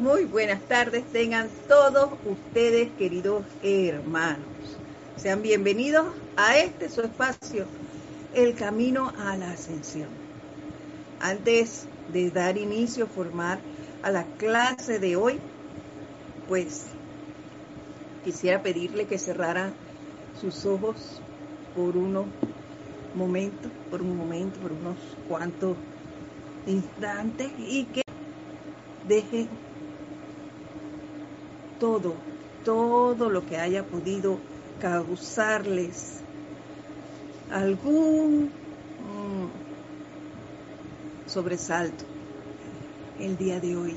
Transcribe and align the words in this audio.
Muy 0.00 0.24
buenas 0.24 0.62
tardes, 0.62 1.04
tengan 1.12 1.50
todos 1.68 2.08
ustedes, 2.24 2.90
queridos 2.92 3.44
hermanos. 3.62 4.46
Sean 5.18 5.42
bienvenidos 5.42 6.06
a 6.38 6.56
este 6.56 6.88
su 6.88 7.02
espacio, 7.02 7.66
El 8.32 8.54
Camino 8.54 9.12
a 9.18 9.36
la 9.36 9.50
Ascensión. 9.50 10.08
Antes 11.20 11.84
de 12.14 12.30
dar 12.30 12.56
inicio, 12.56 13.08
formar 13.08 13.58
a 14.02 14.10
la 14.10 14.24
clase 14.38 15.00
de 15.00 15.16
hoy, 15.16 15.38
pues 16.48 16.86
quisiera 18.24 18.62
pedirle 18.62 19.04
que 19.04 19.18
cerrara 19.18 19.70
sus 20.40 20.64
ojos 20.64 21.20
por 21.76 21.98
unos 21.98 22.24
momentos, 23.14 23.70
por 23.90 24.00
un 24.00 24.16
momento, 24.16 24.60
por 24.60 24.72
unos 24.72 24.96
cuantos 25.28 25.76
instantes 26.66 27.50
y 27.58 27.84
que 27.84 28.02
deje 29.06 29.46
todo, 31.80 32.14
todo 32.64 33.30
lo 33.30 33.44
que 33.46 33.56
haya 33.56 33.82
podido 33.82 34.38
causarles 34.80 36.20
algún 37.50 38.50
mm, 38.98 39.46
sobresalto 41.28 42.04
el 43.18 43.36
día 43.36 43.58
de 43.58 43.76
hoy 43.76 43.96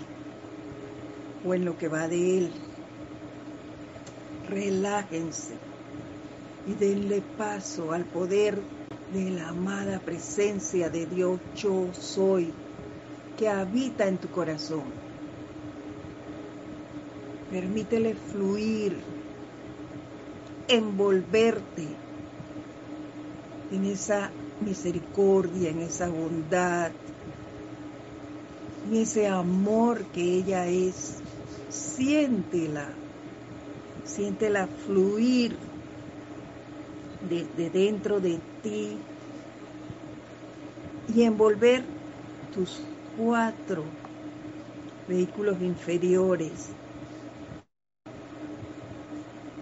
o 1.45 1.53
en 1.53 1.65
lo 1.65 1.77
que 1.77 1.87
va 1.87 2.07
de 2.07 2.39
él. 2.39 2.51
Relájense 4.49 5.55
y 6.67 6.73
denle 6.73 7.21
paso 7.37 7.91
al 7.91 8.05
poder 8.05 8.59
de 9.13 9.29
la 9.31 9.49
amada 9.49 9.99
presencia 9.99 10.89
de 10.89 11.05
Dios 11.05 11.39
yo 11.55 11.89
soy 11.93 12.51
que 13.37 13.49
habita 13.49 14.07
en 14.07 14.17
tu 14.17 14.29
corazón. 14.29 15.02
Permítele 17.53 18.15
fluir, 18.15 19.03
envolverte 20.67 21.87
en 23.69 23.85
esa 23.85 24.33
misericordia, 24.59 25.69
en 25.69 25.81
esa 25.81 26.09
bondad, 26.09 26.91
en 28.85 28.95
ese 28.95 29.27
amor 29.27 30.03
que 30.07 30.21
ella 30.21 30.65
es. 30.65 31.21
Siéntela, 31.69 32.97
siéntela 34.03 34.65
fluir 34.67 35.55
de, 37.21 37.69
dentro 37.69 38.19
de 38.19 38.39
ti 38.63 38.99
y 41.05 41.21
envolver 41.21 41.85
tus 42.51 42.81
cuatro 43.15 43.85
vehículos 45.07 45.61
inferiores. 45.61 46.82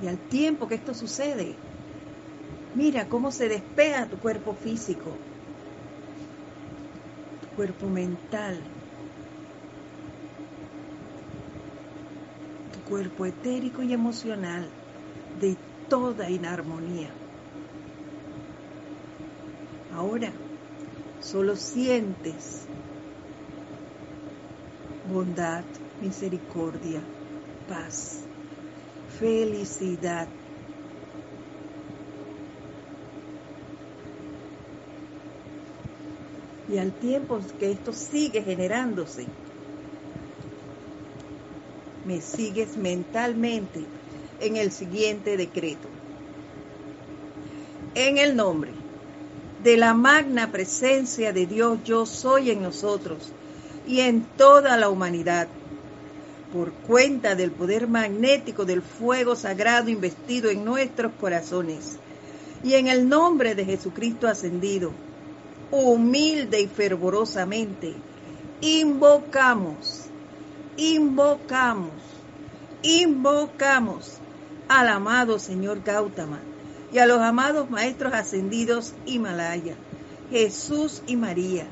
Y 0.02 0.08
al 0.08 0.18
tiempo 0.18 0.68
que 0.68 0.74
esto 0.74 0.96
sucede, 0.96 1.60
mira 2.74 3.08
cómo 3.08 3.32
se 3.32 3.48
despega 3.48 4.10
tu 4.10 4.18
cuerpo 4.18 4.56
físico, 4.56 5.20
tu 7.40 7.48
cuerpo 7.54 7.88
mental, 7.88 8.66
tu 12.72 12.84
cuerpo 12.84 13.28
etérico 13.28 13.84
y 13.84 13.94
emocional 13.94 14.74
de 15.36 15.60
toda 15.88 16.32
inarmonía. 16.32 17.14
Ahora 19.92 20.34
solo 21.20 21.56
sientes 21.56 22.68
bondad, 25.04 25.66
misericordia, 26.00 27.08
paz, 27.68 28.31
felicidad. 29.22 30.28
Y 36.68 36.80
al 36.80 36.92
tiempo 36.94 37.40
que 37.60 37.72
esto 37.72 37.94
sigue 37.94 38.42
generándose, 38.42 39.28
me 42.08 42.20
sigues 42.20 42.76
mentalmente 42.78 43.84
en 44.40 44.58
el 44.58 44.72
siguiente 44.72 45.38
decreto. 45.38 45.88
En 47.94 48.18
el 48.18 48.36
nombre 48.36 48.72
de 49.64 49.78
la 49.78 49.94
magna 49.94 50.52
presencia 50.52 51.32
de 51.32 51.46
Dios 51.46 51.78
yo 51.84 52.08
soy 52.08 52.50
en 52.50 52.64
nosotros 52.64 53.32
y 53.88 54.00
en 54.00 54.24
toda 54.36 54.78
la 54.78 54.90
humanidad. 54.90 55.61
Por 56.54 56.74
cuenta 56.74 57.36
del 57.36 57.52
poder 57.52 57.88
magnético 57.88 58.66
del 58.66 58.82
fuego 58.82 59.36
sagrado 59.36 59.90
investido 59.90 60.50
en 60.50 60.66
nuestros 60.66 61.14
corazones. 61.14 61.98
Y 62.64 62.74
en 62.74 62.88
el 62.88 63.08
nombre 63.08 63.56
de 63.56 63.64
Jesucristo 63.64 64.28
ascendido, 64.28 64.92
humilde 65.72 66.60
y 66.60 66.68
fervorosamente, 66.68 67.96
invocamos, 68.60 70.08
invocamos, 70.76 71.94
invocamos 72.84 74.18
al 74.68 74.90
amado 74.90 75.40
Señor 75.40 75.82
Gautama 75.84 76.40
y 76.92 77.00
a 77.00 77.06
los 77.06 77.22
amados 77.22 77.70
maestros 77.70 78.14
ascendidos 78.14 78.94
Himalaya, 79.06 79.76
Jesús 80.30 81.02
y 81.08 81.16
María, 81.16 81.66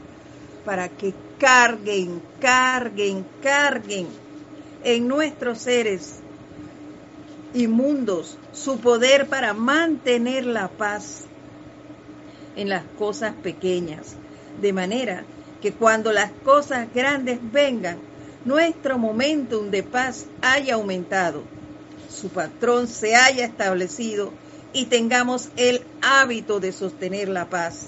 para 0.63 0.87
que 0.87 1.13
carguen, 1.37 2.21
carguen, 2.39 3.25
carguen 3.41 4.07
en 4.83 5.07
nuestros 5.07 5.59
seres 5.59 6.19
inmundos 7.53 8.37
su 8.53 8.79
poder 8.79 9.27
para 9.27 9.53
mantener 9.53 10.45
la 10.45 10.67
paz 10.67 11.21
en 12.55 12.69
las 12.69 12.83
cosas 12.97 13.33
pequeñas, 13.41 14.15
de 14.61 14.73
manera 14.73 15.23
que 15.61 15.73
cuando 15.73 16.11
las 16.11 16.31
cosas 16.43 16.87
grandes 16.93 17.39
vengan, 17.51 17.99
nuestro 18.45 18.97
momentum 18.97 19.69
de 19.69 19.83
paz 19.83 20.25
haya 20.41 20.75
aumentado, 20.75 21.43
su 22.09 22.29
patrón 22.29 22.87
se 22.87 23.15
haya 23.15 23.45
establecido 23.45 24.31
y 24.73 24.85
tengamos 24.85 25.49
el 25.55 25.81
hábito 26.01 26.59
de 26.59 26.71
sostener 26.71 27.29
la 27.29 27.49
paz. 27.49 27.87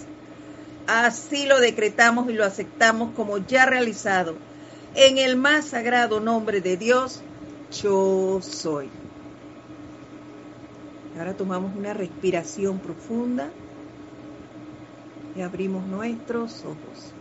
Así 0.88 1.46
lo 1.46 1.60
decretamos 1.60 2.30
y 2.30 2.34
lo 2.34 2.44
aceptamos 2.44 3.14
como 3.16 3.38
ya 3.38 3.66
realizado. 3.66 4.36
En 4.96 5.18
el 5.18 5.36
más 5.36 5.66
sagrado 5.66 6.20
nombre 6.20 6.62
de 6.62 6.78
Dios, 6.78 7.22
yo 7.82 8.40
soy. 8.42 8.90
Ahora 11.18 11.34
tomamos 11.34 11.76
una 11.76 11.94
respiración 11.94 12.80
profunda 12.80 13.50
y 15.36 15.42
abrimos 15.42 15.86
nuestros 15.86 16.62
ojos. 16.62 17.14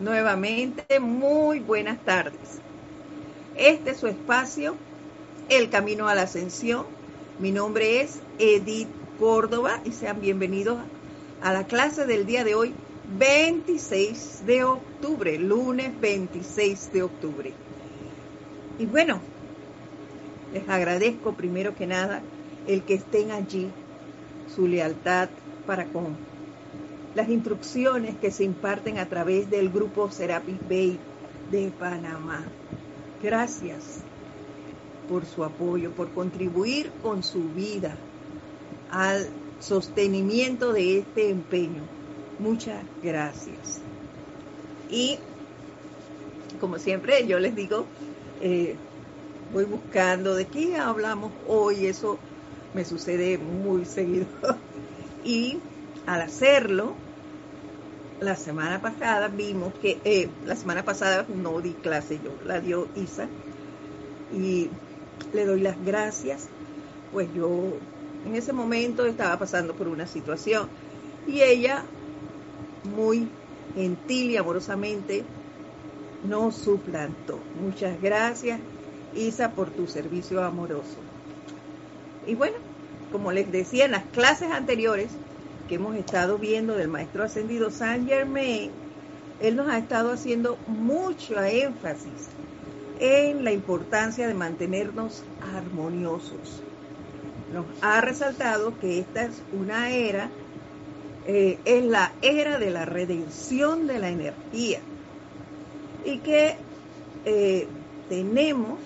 Nuevamente, 0.00 0.98
muy 0.98 1.60
buenas 1.60 1.98
tardes. 2.04 2.60
Este 3.56 3.90
es 3.90 3.98
su 3.98 4.08
espacio, 4.08 4.76
El 5.48 5.70
Camino 5.70 6.08
a 6.08 6.14
la 6.14 6.22
Ascensión 6.22 6.86
mi 7.38 7.50
nombre 7.50 8.02
es 8.02 8.20
Edith 8.38 8.88
Córdoba 9.18 9.80
y 9.84 9.90
sean 9.90 10.20
bienvenidos 10.20 10.78
a 11.42 11.52
la 11.52 11.66
clase 11.66 12.06
del 12.06 12.24
día 12.24 12.44
de 12.44 12.54
hoy, 12.54 12.72
26 13.18 14.46
de 14.46 14.64
octubre, 14.64 15.38
lunes 15.38 16.00
26 16.00 16.92
de 16.92 17.02
octubre. 17.02 17.52
Y 18.78 18.86
bueno, 18.86 19.20
les 20.52 20.68
agradezco 20.68 21.32
primero 21.32 21.74
que 21.74 21.86
nada 21.86 22.22
el 22.66 22.82
que 22.82 22.94
estén 22.94 23.30
allí, 23.30 23.68
su 24.54 24.66
lealtad 24.66 25.28
para 25.66 25.84
con 25.86 26.16
las 27.14 27.28
instrucciones 27.28 28.16
que 28.16 28.30
se 28.30 28.44
imparten 28.44 28.98
a 28.98 29.06
través 29.06 29.50
del 29.50 29.68
grupo 29.68 30.10
Serapis 30.10 30.58
Bay 30.68 30.98
de 31.50 31.70
Panamá. 31.78 32.42
Gracias 33.22 34.00
por 35.08 35.26
su 35.26 35.44
apoyo, 35.44 35.90
por 35.90 36.10
contribuir 36.10 36.90
con 37.02 37.22
su 37.22 37.40
vida 37.54 37.94
al 38.90 39.26
sostenimiento 39.60 40.72
de 40.72 40.98
este 40.98 41.28
empeño. 41.28 42.01
Muchas 42.42 42.84
gracias. 43.00 43.80
Y 44.88 45.16
como 46.58 46.76
siempre 46.80 47.24
yo 47.28 47.38
les 47.38 47.54
digo, 47.54 47.86
eh, 48.40 48.76
voy 49.52 49.64
buscando 49.64 50.34
de 50.34 50.46
qué 50.46 50.76
hablamos 50.76 51.32
hoy, 51.46 51.86
eso 51.86 52.18
me 52.74 52.84
sucede 52.84 53.38
muy 53.38 53.84
seguido. 53.84 54.26
y 55.24 55.56
al 56.04 56.22
hacerlo, 56.22 56.96
la 58.18 58.34
semana 58.34 58.80
pasada 58.80 59.28
vimos 59.28 59.72
que, 59.80 60.00
eh, 60.04 60.28
la 60.44 60.56
semana 60.56 60.84
pasada 60.84 61.24
no 61.28 61.60
di 61.60 61.74
clase 61.74 62.18
yo, 62.18 62.30
la 62.44 62.60
dio 62.60 62.88
Isa, 62.96 63.28
y 64.32 64.68
le 65.32 65.44
doy 65.44 65.60
las 65.60 65.76
gracias, 65.84 66.48
pues 67.12 67.32
yo 67.32 67.48
en 68.24 68.34
ese 68.34 68.52
momento 68.52 69.06
estaba 69.06 69.38
pasando 69.38 69.76
por 69.76 69.86
una 69.86 70.06
situación 70.06 70.68
y 71.24 71.42
ella 71.42 71.84
muy 72.84 73.28
gentil 73.74 74.30
y 74.30 74.36
amorosamente 74.36 75.24
nos 76.28 76.56
suplantó. 76.56 77.38
Muchas 77.60 78.00
gracias, 78.00 78.60
Isa, 79.14 79.52
por 79.52 79.70
tu 79.70 79.86
servicio 79.86 80.42
amoroso. 80.44 80.98
Y 82.26 82.34
bueno, 82.34 82.56
como 83.10 83.32
les 83.32 83.50
decía 83.50 83.84
en 83.84 83.92
las 83.92 84.04
clases 84.04 84.50
anteriores 84.50 85.10
que 85.68 85.76
hemos 85.76 85.96
estado 85.96 86.38
viendo 86.38 86.76
del 86.76 86.88
Maestro 86.88 87.24
Ascendido 87.24 87.70
Saint 87.70 88.08
Germain, 88.08 88.70
él 89.40 89.56
nos 89.56 89.68
ha 89.68 89.78
estado 89.78 90.12
haciendo 90.12 90.56
mucho 90.66 91.42
énfasis 91.42 92.28
en 93.00 93.42
la 93.42 93.52
importancia 93.52 94.28
de 94.28 94.34
mantenernos 94.34 95.24
armoniosos. 95.56 96.62
Nos 97.52 97.66
ha 97.82 98.00
resaltado 98.00 98.78
que 98.78 99.00
esta 99.00 99.24
es 99.24 99.42
una 99.52 99.90
era, 99.90 100.30
eh, 101.26 101.58
es 101.64 101.84
la 101.84 102.12
era 102.20 102.58
de 102.58 102.70
la 102.70 102.84
redención 102.84 103.86
de 103.86 103.98
la 103.98 104.10
energía. 104.10 104.80
Y 106.04 106.18
que 106.18 106.56
eh, 107.24 107.68
tenemos, 108.08 108.80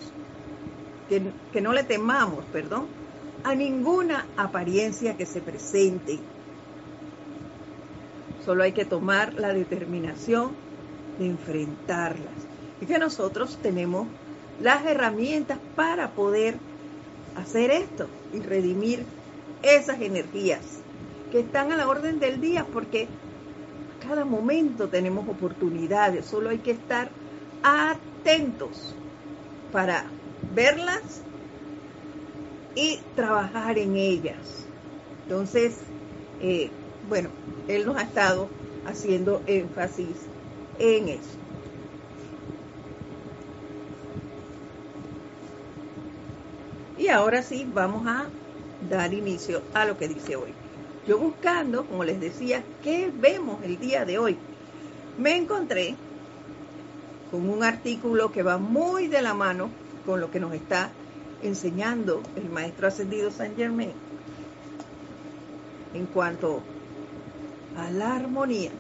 que, 1.09 1.23
que 1.53 1.61
no 1.61 1.73
le 1.73 1.83
temamos, 1.83 2.45
perdón, 2.53 2.87
a 3.43 3.55
ninguna 3.55 4.27
apariencia 4.37 5.17
que 5.17 5.25
se 5.25 5.41
presente. 5.41 6.19
Solo 8.45 8.63
hay 8.63 8.73
que 8.73 8.85
tomar 8.85 9.35
la 9.35 9.53
determinación 9.53 10.51
de 11.19 11.27
enfrentarlas. 11.27 12.35
Y 12.81 12.87
que 12.87 12.99
nosotros 12.99 13.59
tenemos 13.63 14.07
las 14.61 14.85
herramientas 14.85 15.59
para 15.75 16.11
poder 16.11 16.57
hacer 17.35 17.71
esto 17.71 18.09
y 18.35 18.41
redimir 18.41 19.05
esas 19.63 20.01
energías 20.01 20.61
que 21.31 21.41
están 21.41 21.73
a 21.73 21.77
la 21.77 21.89
orden 21.89 22.19
del 22.21 22.41
día 22.41 22.67
porque 22.73 23.09
cada 24.07 24.25
momento 24.25 24.89
tenemos 24.89 25.29
oportunidades, 25.29 26.25
solo 26.27 26.51
hay 26.51 26.59
que 26.59 26.73
estar 26.73 27.11
atentos 27.63 28.95
para 29.73 30.05
verlas 30.55 31.23
y 32.75 32.99
trabajar 33.15 33.79
en 33.79 33.97
ellas. 33.97 34.67
Entonces, 35.25 35.79
eh, 36.41 36.71
bueno, 37.09 37.31
él 37.69 37.87
nos 37.87 37.97
ha 37.97 38.03
estado 38.03 38.49
haciendo 38.87 39.43
énfasis 39.47 40.17
en 40.79 41.09
eso. 41.09 41.37
Y 46.99 47.09
ahora 47.09 47.43
sí, 47.43 47.67
vamos 47.75 48.07
a 48.07 48.27
dar 48.89 49.13
inicio 49.13 49.63
a 49.75 49.85
lo 49.85 49.97
que 49.99 50.09
dice 50.09 50.37
hoy. 50.37 50.66
Yo 51.07 51.19
buscando, 51.19 51.87
como 51.87 52.05
les 52.05 52.21
decía, 52.21 52.65
¿qué 52.83 53.13
vemos 53.15 53.63
el 53.63 53.79
día 53.79 54.05
de 54.05 54.19
hoy? 54.19 54.37
Me 55.19 55.37
encontré 55.37 55.95
con 57.31 57.49
un 57.49 57.63
artículo 57.63 58.33
que 58.33 58.43
va 58.43 58.59
muy 58.59 59.07
de 59.09 59.23
la 59.23 59.35
mano 59.35 59.71
con 60.05 60.21
lo 60.21 60.31
que 60.31 60.41
nos 60.41 60.53
está 60.53 60.91
enseñando 61.43 62.23
el 62.35 62.49
maestro 62.49 62.89
ascendido 62.89 63.31
Saint 63.31 63.57
Germain 63.57 63.93
en 65.95 66.07
cuanto 66.07 66.63
a 67.77 67.91
la 67.91 68.17
armonía. 68.17 68.71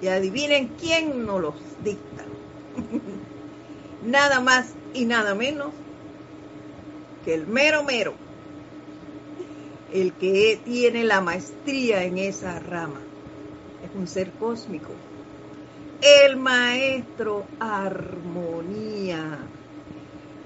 Y 0.00 0.08
adivinen 0.08 0.68
quién 0.80 1.26
nos 1.26 1.40
los 1.40 1.54
dicta. 1.84 2.24
nada 4.04 4.40
más 4.40 4.74
y 4.94 5.04
nada 5.04 5.34
menos 5.34 5.70
que 7.24 7.34
el 7.34 7.46
mero 7.46 7.84
mero, 7.84 8.14
el 9.92 10.12
que 10.14 10.58
tiene 10.64 11.04
la 11.04 11.20
maestría 11.20 12.04
en 12.04 12.16
esa 12.16 12.58
rama, 12.58 13.00
es 13.84 13.94
un 13.94 14.06
ser 14.06 14.30
cósmico. 14.32 14.88
El 16.00 16.36
maestro 16.36 17.44
armonía. 17.60 19.38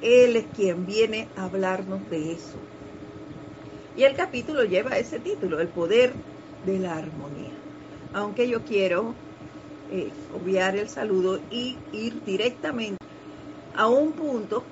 Él 0.03 0.37
es 0.37 0.47
quien 0.55 0.85
viene 0.85 1.29
a 1.37 1.45
hablarnos 1.45 2.11
de 2.11 2.33
eso. 2.33 2.59
Y 3.97 4.03
el 4.03 4.15
capítulo 4.15 4.65
lleva 4.65 4.99
ese 4.99 5.21
título, 5.21 5.61
el 5.61 5.69
poder 5.69 6.13
de 6.67 6.79
la 6.79 6.97
armonía. 6.97 7.53
Aunque 8.13 8.49
yo 8.49 8.63
quiero 8.65 9.15
eh, 9.91 10.11
obviar 10.35 10.77
el 10.77 10.89
saludo 10.89 11.41
y 11.51 11.79
ir 11.93 12.23
directamente 12.25 13.05
a 13.77 13.87
un 13.89 14.13
punto, 14.13 14.65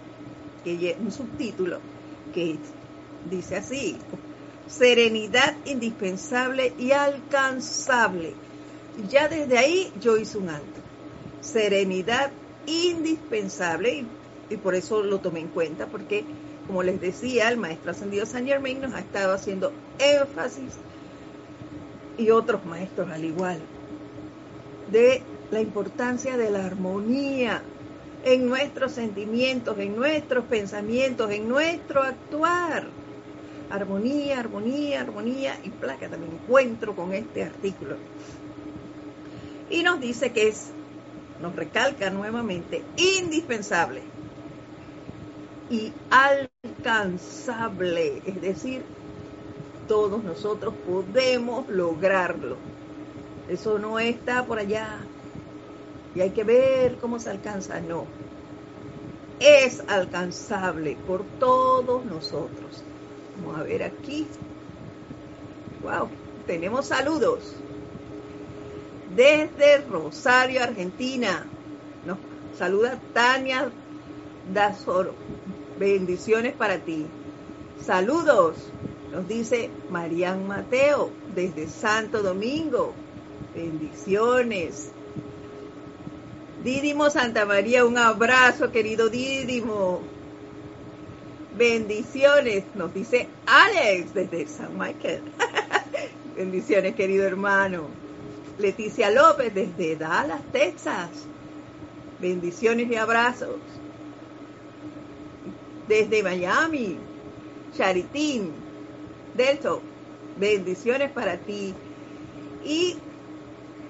que 0.65 0.97
un 1.01 1.13
subtítulo, 1.13 1.79
que 2.35 2.57
dice 3.31 3.57
así, 3.57 3.97
serenidad 4.79 5.55
indispensable 5.65 6.73
y 6.79 6.93
alcanzable. 6.93 8.35
Ya 9.09 9.29
desde 9.29 9.59
ahí 9.59 9.93
yo 10.01 10.17
hice 10.17 10.39
un 10.39 10.49
alto. 10.49 10.81
Serenidad 11.41 12.31
indispensable 12.67 14.05
y, 14.51 14.57
por 14.57 14.75
eso 14.75 15.03
lo 15.03 15.19
tomé 15.19 15.41
en 15.41 15.49
cuenta, 15.49 15.87
porque 15.87 16.25
como 16.67 16.83
les 16.83 17.01
decía, 17.01 17.49
el 17.51 17.59
maestro 17.59 17.91
ascendido 17.91 18.25
San 18.27 18.47
Germain 18.47 18.81
nos 18.81 18.95
ha 18.95 19.01
estado 19.01 19.35
haciendo 19.35 19.73
énfasis 19.99 20.73
y 22.17 22.31
otros 22.31 22.65
maestros 22.65 23.11
al 23.11 23.25
igual 23.25 23.61
de 24.91 25.23
la 25.51 25.61
importancia 25.61 26.37
de 26.37 26.51
la 26.51 26.65
armonía 26.65 27.63
en 28.25 28.49
nuestros 28.49 28.93
sentimientos, 28.93 29.79
en 29.79 29.97
nuestros 29.97 30.45
pensamientos, 30.45 31.31
en 31.31 31.49
nuestro 31.49 32.03
actuar. 32.03 32.87
Armonía, 33.75 34.39
armonía, 34.39 35.01
armonía 35.01 35.59
y 35.65 35.71
placa 35.71 36.09
también 36.09 36.35
encuentro 36.35 36.95
con 36.95 37.13
este 37.13 37.43
artículo. 37.43 37.97
Y 39.69 39.83
nos 39.83 40.01
dice 40.01 40.31
que 40.31 40.47
es, 40.47 40.71
nos 41.41 41.57
recalca 41.57 42.09
nuevamente, 42.11 42.85
indispensable 42.97 44.03
y 45.71 45.93
alcanzable, 46.63 48.23
es 48.25 48.41
decir, 48.41 48.85
todos 49.89 50.23
nosotros 50.23 50.73
podemos 50.87 51.69
lograrlo. 51.69 52.57
Eso 53.49 53.81
no 53.81 53.99
está 53.99 54.47
por 54.47 54.61
allá 54.61 55.01
y 56.15 56.21
hay 56.21 56.31
que 56.31 56.45
ver 56.45 56.99
cómo 56.99 57.19
se 57.19 57.31
alcanza. 57.31 57.81
No, 57.81 58.05
es 59.41 59.83
alcanzable 59.89 60.97
por 61.09 61.25
todos 61.41 62.05
nosotros. 62.05 62.85
Vamos 63.39 63.61
a 63.61 63.63
ver 63.63 63.83
aquí. 63.83 64.27
Wow, 65.83 66.09
tenemos 66.47 66.87
saludos. 66.87 67.57
Desde 69.15 69.79
Rosario, 69.89 70.63
Argentina. 70.63 71.47
Nos 72.07 72.19
saluda 72.57 72.99
Tania 73.13 73.71
Dazoro. 74.53 75.15
Bendiciones 75.79 76.55
para 76.55 76.79
ti. 76.79 77.07
Saludos, 77.85 78.57
nos 79.13 79.29
dice 79.29 79.71
Marian 79.91 80.47
Mateo 80.47 81.11
desde 81.35 81.69
Santo 81.69 82.23
Domingo. 82.23 82.95
Bendiciones. 83.55 84.91
Dídimo 86.63 87.11
Santa 87.11 87.45
María, 87.45 87.85
un 87.85 87.99
abrazo, 87.99 88.73
querido 88.73 89.11
Dídimo. 89.11 90.14
Bendiciones, 91.57 92.65
nos 92.75 92.93
dice 92.93 93.29
Alex 93.47 94.13
desde 94.13 94.47
San 94.49 94.77
Michael. 94.77 95.23
Bendiciones, 96.37 96.97
querido 96.97 97.25
hermano. 97.27 97.87
Leticia 98.59 99.09
López 99.11 99.55
desde 99.55 99.95
Dallas, 99.95 100.41
Texas. 100.51 101.11
Bendiciones 102.21 102.91
y 102.91 102.97
abrazos. 102.97 103.61
Desde 105.89 106.23
Miami, 106.25 106.99
Charitín, 107.77 108.53
Delto. 109.37 109.81
Bendiciones 110.37 111.13
para 111.13 111.37
ti. 111.37 111.73
Y 112.65 112.97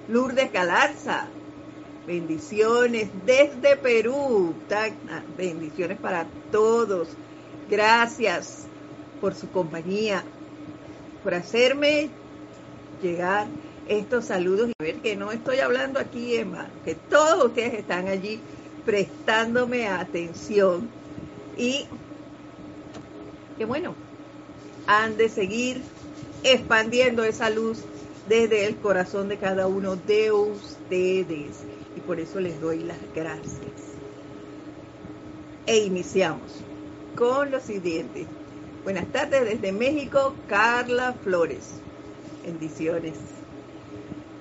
Lourdes 0.09 0.53
Galarza, 0.53 1.31
Bendiciones 2.07 3.09
desde 3.25 3.77
Perú. 3.77 4.55
Bendiciones 5.39 5.99
para 5.99 6.27
todos. 6.51 7.09
Gracias 7.71 8.67
por 9.21 9.35
su 9.35 9.49
compañía, 9.49 10.23
por 11.23 11.35
hacerme 11.35 12.11
llegar 13.03 13.47
estos 13.89 14.27
saludos 14.27 14.71
y 14.71 14.83
ver 14.83 14.97
que 14.97 15.17
no 15.17 15.31
estoy 15.33 15.59
hablando 15.61 15.99
aquí 15.99 16.37
en 16.37 16.53
que 16.85 16.95
todos 16.95 17.47
ustedes 17.47 17.75
están 17.75 18.09
allí 18.09 18.41
prestándome 18.85 19.89
atención. 19.89 20.89
Y 21.57 21.87
que 23.57 23.65
bueno, 23.65 23.95
han 24.87 25.17
de 25.17 25.29
seguir 25.29 25.81
expandiendo 26.43 27.25
esa 27.25 27.49
luz 27.49 27.79
desde 28.29 28.67
el 28.67 28.77
corazón 28.77 29.29
de 29.29 29.39
cada 29.39 29.67
uno 29.67 29.97
de 29.97 30.33
ustedes. 30.33 31.63
Y 31.97 32.01
por 32.01 32.21
eso 32.21 32.41
les 32.41 32.61
doy 32.61 32.81
las 32.81 32.99
gracias. 33.15 33.95
E 35.67 35.79
iniciamos 35.79 36.64
con 37.17 37.51
lo 37.51 37.61
siguiente. 37.61 38.27
Buenas 38.83 39.07
tardes 39.13 39.45
desde 39.45 39.73
México, 39.73 40.35
Carla 40.49 41.15
Flores. 41.23 41.81
Bendiciones. 42.45 43.15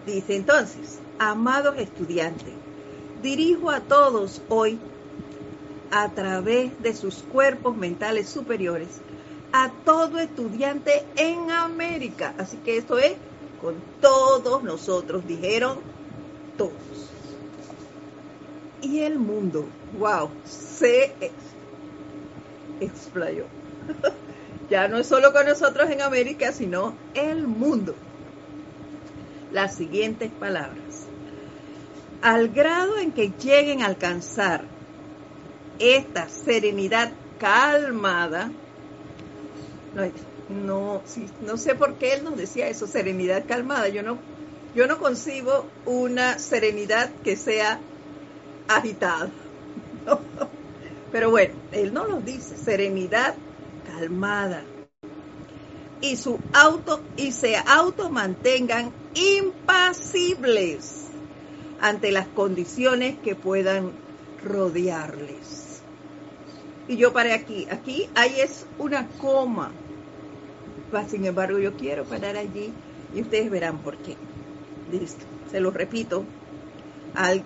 Dice 0.05 0.35
entonces, 0.35 0.99
amados 1.19 1.77
estudiantes, 1.77 2.53
dirijo 3.21 3.69
a 3.69 3.79
todos 3.81 4.41
hoy 4.49 4.79
a 5.91 6.09
través 6.09 6.71
de 6.81 6.93
sus 6.95 7.23
cuerpos 7.23 7.77
mentales 7.77 8.27
superiores 8.27 8.89
a 9.53 9.71
todo 9.85 10.19
estudiante 10.19 11.05
en 11.15 11.51
América. 11.51 12.33
Así 12.37 12.57
que 12.57 12.77
esto 12.77 12.97
es 12.97 13.13
con 13.61 13.75
todos 14.01 14.63
nosotros, 14.63 15.25
dijeron 15.27 15.77
todos. 16.57 16.73
Y 18.81 18.99
el 18.99 19.19
mundo, 19.19 19.65
wow, 19.97 20.29
se 20.43 21.13
explayó. 22.79 23.45
ya 24.69 24.87
no 24.87 24.97
es 24.97 25.07
solo 25.07 25.33
con 25.33 25.45
nosotros 25.45 25.89
en 25.89 26.01
América, 26.01 26.51
sino 26.51 26.95
el 27.13 27.47
mundo. 27.47 27.95
Las 29.51 29.75
siguientes 29.75 30.31
palabras. 30.31 31.07
Al 32.21 32.49
grado 32.49 32.97
en 32.97 33.11
que 33.11 33.31
lleguen 33.39 33.81
a 33.81 33.87
alcanzar 33.87 34.63
esta 35.79 36.29
serenidad 36.29 37.11
calmada, 37.39 38.51
no, 40.49 41.01
no 41.41 41.57
sé 41.57 41.75
por 41.75 41.95
qué 41.95 42.13
él 42.13 42.23
nos 42.23 42.37
decía 42.37 42.67
eso, 42.67 42.87
serenidad 42.87 43.45
calmada. 43.47 43.89
Yo 43.89 44.03
no, 44.03 44.17
yo 44.75 44.87
no 44.87 44.97
concibo 44.97 45.65
una 45.85 46.39
serenidad 46.39 47.11
que 47.23 47.35
sea 47.35 47.79
agitada. 48.67 49.29
Pero 51.13 51.29
bueno, 51.29 51.53
él 51.71 51.93
no 51.93 52.05
lo 52.07 52.19
dice, 52.21 52.57
serenidad 52.57 53.35
calmada. 53.85 54.63
Y 56.01 56.17
su 56.17 56.39
auto 56.53 57.01
y 57.15 57.31
se 57.31 57.55
auto 57.55 58.09
mantengan 58.09 58.91
impasibles 59.13 61.05
ante 61.79 62.11
las 62.11 62.27
condiciones 62.27 63.15
que 63.19 63.35
puedan 63.35 63.91
rodearles. 64.43 65.83
Y 66.87 66.97
yo 66.97 67.13
paré 67.13 67.33
aquí. 67.33 67.67
Aquí 67.69 68.09
ahí 68.15 68.39
es 68.39 68.65
una 68.79 69.07
coma. 69.19 69.71
Sin 71.07 71.25
embargo, 71.25 71.59
yo 71.59 71.73
quiero 71.73 72.05
parar 72.05 72.37
allí 72.37 72.73
y 73.13 73.21
ustedes 73.21 73.51
verán 73.51 73.77
por 73.77 73.97
qué. 73.97 74.17
Listo. 74.91 75.23
Se 75.51 75.59
lo 75.59 75.69
repito. 75.69 76.25
Al, 77.13 77.43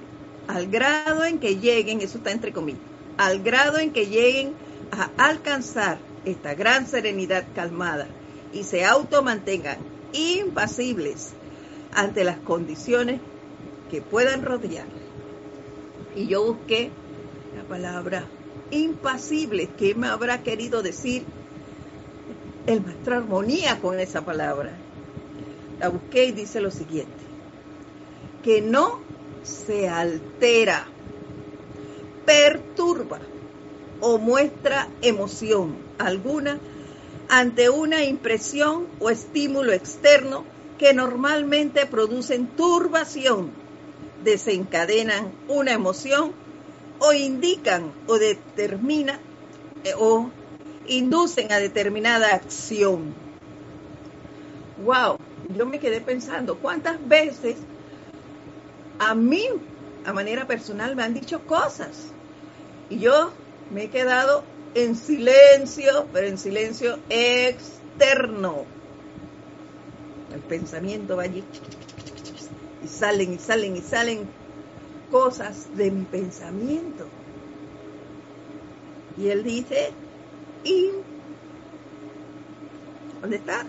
al 0.48 0.68
grado 0.68 1.26
en 1.26 1.40
que 1.40 1.58
lleguen, 1.58 2.00
eso 2.00 2.20
está 2.20 2.32
entre 2.32 2.54
comillas, 2.54 2.80
al 3.18 3.42
grado 3.42 3.80
en 3.80 3.92
que 3.92 4.08
lleguen 4.08 4.54
a 4.92 5.10
alcanzar 5.18 6.00
esta 6.26 6.54
gran 6.54 6.88
serenidad 6.88 7.46
calmada 7.56 8.08
y 8.54 8.64
se 8.64 8.86
automantengan 8.86 9.78
impasibles 10.14 11.34
ante 11.94 12.24
las 12.24 12.38
condiciones 12.38 13.20
que 13.90 14.02
puedan 14.02 14.44
rodear. 14.44 14.86
Y 16.16 16.28
yo 16.28 16.44
busqué 16.46 16.92
la 17.56 17.64
palabra 17.64 18.26
impasible. 18.72 19.70
¿Qué 19.78 19.96
me 19.96 20.08
habrá 20.08 20.44
querido 20.44 20.82
decir 20.82 21.24
el 22.66 22.82
maestro 22.82 23.16
Armonía 23.16 23.80
con 23.80 24.00
esa 24.00 24.26
palabra? 24.26 24.72
La 25.80 25.90
busqué 25.90 26.26
y 26.26 26.32
dice 26.32 26.60
lo 26.60 26.72
siguiente, 26.72 27.24
que 28.44 28.62
no 28.62 29.00
se 29.44 29.88
altera, 29.88 30.88
perturba 32.28 33.20
o 34.02 34.18
muestra 34.18 34.90
emoción 35.02 35.78
alguna 35.98 36.60
ante 37.30 37.70
una 37.70 38.04
impresión 38.04 38.88
o 39.00 39.10
estímulo 39.10 39.72
externo 39.72 40.44
que 40.78 40.94
normalmente 40.94 41.86
producen 41.86 42.48
turbación, 42.48 43.52
desencadenan 44.26 45.32
una 45.48 45.72
emoción 45.72 46.34
o 47.00 47.14
indican 47.14 47.94
o 48.08 48.20
determinan 48.20 49.20
eh, 49.86 49.94
o 49.98 50.30
inducen 50.86 51.52
a 51.54 51.60
determinada 51.60 52.36
acción. 52.36 53.14
Wow, 54.84 55.18
yo 55.56 55.66
me 55.66 55.80
quedé 55.80 56.02
pensando, 56.02 56.58
¿cuántas 56.58 57.06
veces 57.08 57.56
a 59.00 59.16
mí, 59.16 59.48
a 60.06 60.12
manera 60.12 60.46
personal, 60.46 60.94
me 60.96 61.04
han 61.04 61.14
dicho 61.14 61.40
cosas? 61.48 62.14
Y 62.90 63.00
yo 63.00 63.32
me 63.74 63.86
he 63.86 63.90
quedado 63.90 64.44
en 64.76 64.96
silencio, 64.96 66.08
pero 66.14 66.28
en 66.28 66.38
silencio 66.38 66.98
externo. 67.10 68.66
El 70.34 70.40
pensamiento 70.42 71.18
va 71.18 71.24
allí 71.24 71.44
y 72.84 72.88
salen 72.88 73.34
y 73.34 73.38
salen 73.38 73.76
y 73.76 73.82
salen 73.82 74.30
cosas 75.12 75.76
de 75.76 75.92
mi 75.92 76.04
pensamiento. 76.06 77.06
Y 79.18 79.30
él 79.30 79.44
dice, 79.44 79.92
¿dónde 83.22 83.38
está? 83.38 83.66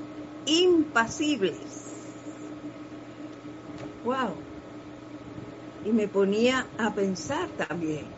Impasibles. 0.47 1.89
Wow. 4.05 4.35
Y 5.87 5.91
me 5.91 6.07
ponía 6.07 6.67
a 6.77 6.95
pensar 6.95 7.49
también. 7.57 8.18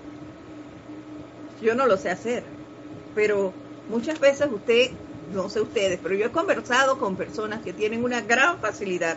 Yo 1.61 1.75
no 1.75 1.87
lo 1.87 1.97
sé 1.97 2.11
hacer, 2.11 2.43
pero 3.15 3.53
muchas 3.89 4.19
veces 4.19 4.49
usted, 4.51 4.91
no 5.33 5.49
sé 5.49 5.61
ustedes, 5.61 6.01
pero 6.03 6.15
yo 6.15 6.27
he 6.27 6.31
conversado 6.31 6.99
con 6.99 7.17
personas 7.17 7.63
que 7.63 7.73
tienen 7.73 8.03
una 8.03 8.23
gran 8.23 8.59
facilidad. 8.59 9.17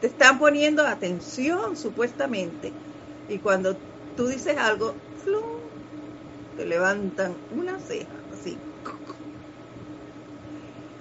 Te 0.00 0.08
están 0.08 0.38
poniendo 0.38 0.86
atención 0.86 1.76
supuestamente 1.76 2.72
y 3.28 3.38
cuando 3.38 3.76
tú 4.16 4.28
dices 4.28 4.56
algo, 4.58 4.94
te 6.56 6.66
levantan 6.66 7.34
una 7.56 7.78
ceja, 7.78 8.08
así. 8.32 8.58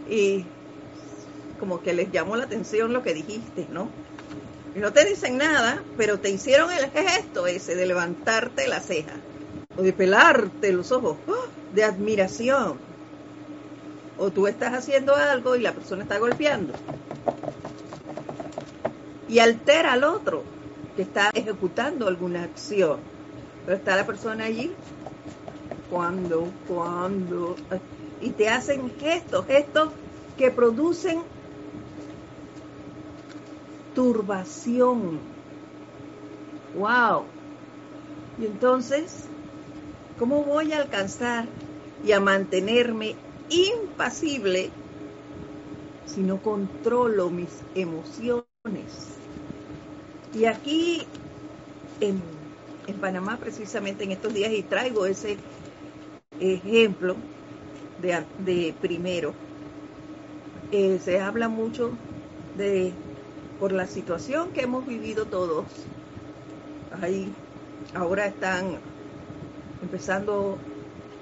Y 0.09 0.45
como 1.59 1.81
que 1.81 1.93
les 1.93 2.11
llamó 2.11 2.37
la 2.37 2.45
atención 2.45 2.93
lo 2.93 3.03
que 3.03 3.13
dijiste, 3.13 3.67
¿no? 3.73 3.89
Y 4.75 4.79
no 4.79 4.93
te 4.93 5.03
dicen 5.03 5.37
nada, 5.37 5.83
pero 5.97 6.17
te 6.17 6.29
hicieron 6.29 6.71
el 6.71 6.89
gesto 6.91 7.47
ese 7.47 7.75
de 7.75 7.85
levantarte 7.85 8.67
la 8.67 8.79
ceja 8.79 9.28
de 9.81 9.93
pelarte 9.93 10.71
los 10.73 10.91
ojos, 10.91 11.17
¡oh! 11.27 11.73
de 11.73 11.83
admiración. 11.83 12.77
O 14.17 14.31
tú 14.31 14.47
estás 14.47 14.73
haciendo 14.73 15.15
algo 15.15 15.55
y 15.55 15.61
la 15.61 15.73
persona 15.73 16.03
está 16.03 16.17
golpeando. 16.17 16.73
Y 19.29 19.39
altera 19.39 19.93
al 19.93 20.03
otro 20.03 20.43
que 20.95 21.03
está 21.03 21.29
ejecutando 21.33 22.07
alguna 22.07 22.43
acción. 22.43 22.99
Pero 23.65 23.77
está 23.77 23.95
la 23.95 24.05
persona 24.05 24.45
allí, 24.45 24.73
cuando, 25.89 26.47
cuando, 26.67 27.55
y 28.21 28.31
te 28.31 28.49
hacen 28.49 28.91
gestos, 28.99 29.45
gestos 29.45 29.89
que 30.37 30.51
producen 30.51 31.21
turbación. 33.95 35.19
¡Wow! 36.75 37.23
Y 38.39 38.45
entonces, 38.45 39.28
¿cómo 40.19 40.43
voy 40.43 40.73
a 40.73 40.79
alcanzar 40.79 41.45
y 42.05 42.11
a 42.11 42.19
mantenerme 42.19 43.15
impasible 43.49 44.69
si 46.05 46.21
no 46.21 46.41
controlo 46.41 47.29
mis 47.29 47.61
emociones? 47.73 48.43
Y 50.35 50.45
aquí 50.45 51.07
en, 52.01 52.21
Panamá, 52.99 53.37
precisamente 53.37 54.03
en 54.03 54.11
estos 54.11 54.33
días, 54.33 54.51
y 54.51 54.63
traigo 54.63 55.05
ese 55.05 55.37
ejemplo 56.39 57.15
de, 58.01 58.73
primero, 58.81 59.33
eh, 60.71 60.99
se 61.03 61.19
habla 61.19 61.47
mucho 61.49 61.91
de 62.57 62.91
por 63.59 63.71
la 63.71 63.87
situación 63.87 64.51
que 64.51 64.61
hemos 64.61 64.85
vivido 64.87 65.25
todos. 65.25 65.65
Ahí 67.01 67.31
ahora 67.93 68.25
están 68.25 68.79
empezando 69.81 70.57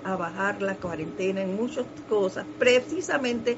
a 0.04 0.16
bajar 0.16 0.62
la 0.62 0.76
cuarentena 0.76 1.42
en 1.42 1.56
muchas 1.56 1.86
cosas, 2.08 2.46
precisamente 2.58 3.58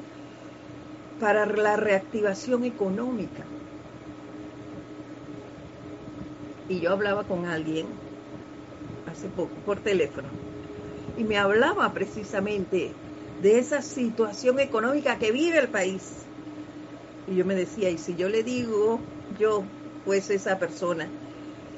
para 1.20 1.46
la 1.46 1.76
reactivación 1.76 2.64
económica. 2.64 3.46
y 6.70 6.80
yo 6.80 6.92
hablaba 6.92 7.24
con 7.26 7.46
alguien 7.48 7.88
hace 9.06 9.28
poco 9.28 9.50
por 9.66 9.82
teléfono 9.82 10.30
y 11.18 11.24
me 11.24 11.38
hablaba 11.38 11.92
precisamente 11.94 12.94
de 13.42 13.60
esa 13.60 13.82
situación 13.82 14.60
económica 14.60 15.18
que 15.18 15.32
vive 15.32 15.58
el 15.58 15.70
país. 15.70 16.02
Y 17.28 17.36
yo 17.36 17.46
me 17.46 17.56
decía, 17.56 17.90
y 17.90 17.98
si 17.98 18.16
yo 18.16 18.30
le 18.30 18.44
digo, 18.44 19.00
yo 19.38 19.64
pues 20.04 20.30
esa 20.30 20.58
persona, 20.60 21.06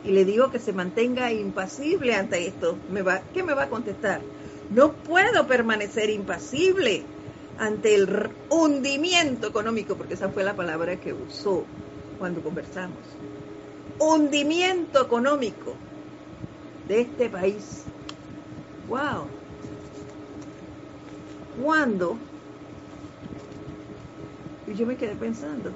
y 0.03 0.11
le 0.11 0.25
digo 0.25 0.51
que 0.51 0.59
se 0.59 0.73
mantenga 0.73 1.31
impasible 1.31 2.15
ante 2.15 2.47
esto, 2.47 2.77
¿qué 3.33 3.43
me 3.43 3.53
va 3.53 3.63
a 3.63 3.69
contestar? 3.69 4.21
No 4.69 4.93
puedo 4.93 5.47
permanecer 5.47 6.09
impasible 6.09 7.03
ante 7.59 7.95
el 7.95 8.29
hundimiento 8.49 9.47
económico, 9.47 9.95
porque 9.95 10.15
esa 10.15 10.29
fue 10.29 10.43
la 10.43 10.55
palabra 10.55 10.99
que 10.99 11.13
usó 11.13 11.65
cuando 12.17 12.41
conversamos 12.41 13.21
hundimiento 14.01 15.05
económico. 15.05 15.73
de 16.87 17.01
este 17.01 17.29
país. 17.29 17.93
¡Wow! 18.87 19.27
¿Cuándo? 21.61 22.17
Y 24.65 24.73
yo 24.73 24.85
me 24.85 24.97
quedé 24.97 25.15
pensando, 25.15 25.69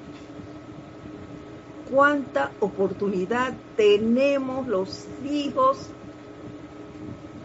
¿cuánta 1.89 2.51
oportunidad 2.59 3.53
tenemos 3.77 4.67
los 4.67 5.05
hijos 5.29 5.77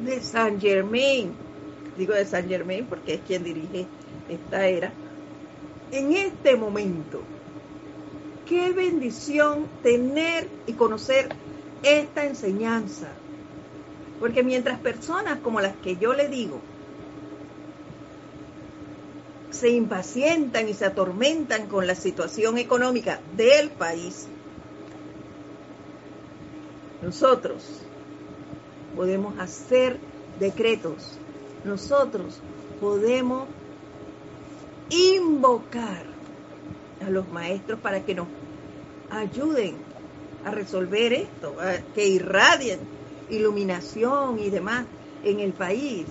de 0.05 0.21
San 0.21 0.61
Germain? 0.61 1.33
Digo 1.97 2.15
de 2.15 2.25
San 2.25 2.49
Germain 2.49 2.87
porque 2.87 3.15
es 3.15 3.21
quien 3.27 3.45
dirige 3.45 3.87
esta 4.29 4.67
era. 4.67 4.93
En 5.93 6.13
este 6.13 6.57
momento, 6.57 7.21
qué 8.49 8.73
bendición 8.73 9.67
tener 9.83 10.49
y 10.67 10.73
conocer 10.73 11.29
esta 11.83 12.25
enseñanza. 12.25 13.09
Porque 14.21 14.43
mientras 14.43 14.79
personas 14.81 15.39
como 15.41 15.61
las 15.61 15.75
que 15.77 15.97
yo 15.97 16.13
le 16.15 16.29
digo 16.29 16.61
se 19.51 19.71
impacientan 19.71 20.69
y 20.69 20.75
se 20.75 20.85
atormentan 20.85 21.67
con 21.67 21.87
la 21.87 21.95
situación 21.95 22.59
económica 22.59 23.21
del 23.37 23.71
país, 23.71 24.27
nosotros 27.03 27.65
podemos 28.95 29.39
hacer 29.39 29.99
decretos, 30.39 31.19
nosotros 31.65 32.41
podemos 32.81 33.49
invocar 34.91 36.05
a 37.05 37.11
los 37.11 37.29
maestros 37.29 37.81
para 37.81 38.05
que 38.05 38.15
nos 38.15 38.29
ayuden 39.11 39.77
a 40.45 40.51
resolver 40.51 41.13
esto, 41.13 41.57
que 41.95 42.07
irradien 42.07 42.81
iluminación 43.31 44.39
y 44.39 44.51
demás 44.51 44.87
en 45.25 45.41
el 45.41 45.53
país. 45.53 46.07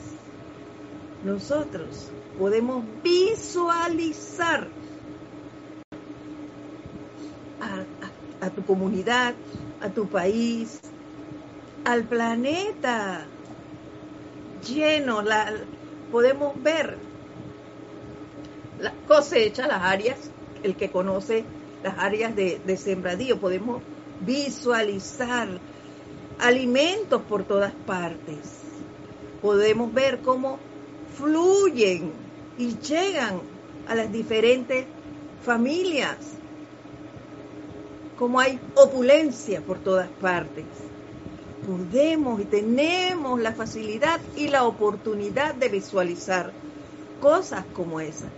Nosotros 1.24 2.10
podemos 2.40 2.86
visualizar 3.04 4.70
a, 8.40 8.50
tu 8.50 8.64
comunidad, 8.64 9.36
a 9.82 9.90
tu 9.90 10.08
país, 10.08 10.80
al 11.84 12.06
planeta 12.06 13.26
lleno, 14.66 15.22
podemos 16.14 16.64
ver 16.64 16.98
la 18.80 18.94
cosecha, 19.06 19.68
las 19.68 19.84
áreas, 19.84 20.32
el 20.64 20.78
que 20.78 20.90
conoce 20.90 21.44
las 21.84 21.98
áreas 22.00 22.34
de 22.36 22.78
sembradío, 22.78 23.38
podemos 23.38 23.82
visualizar 24.22 25.50
alimentos 26.40 27.22
por 27.24 27.44
todas 27.44 27.74
partes. 27.86 28.62
Podemos 29.42 29.94
ver 29.94 30.20
cómo 30.20 30.58
fluyen 31.18 32.29
y 32.60 32.78
llegan 32.80 33.40
a 33.88 33.96
las 33.96 34.12
diferentes 34.12 34.86
familias, 35.46 36.18
cómo 38.20 38.42
hay 38.42 38.60
opulencia 38.76 39.62
por 39.62 39.80
todas 39.80 40.10
partes. 40.22 40.66
Podemos 41.66 42.42
y 42.42 42.44
tenemos 42.44 43.40
la 43.40 43.54
facilidad 43.54 44.20
y 44.36 44.50
la 44.50 44.66
oportunidad 44.66 45.56
de 45.56 45.70
visualizar 45.70 46.52
cosas 47.22 47.64
como 47.74 48.02
esas 48.02 48.30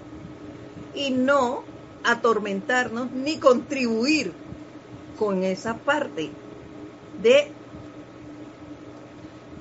y 0.94 1.10
no 1.10 1.64
atormentarnos 2.04 3.12
ni 3.12 3.38
contribuir 3.38 4.34
con 5.18 5.44
esa 5.44 5.78
parte 5.78 6.30
de 7.24 7.48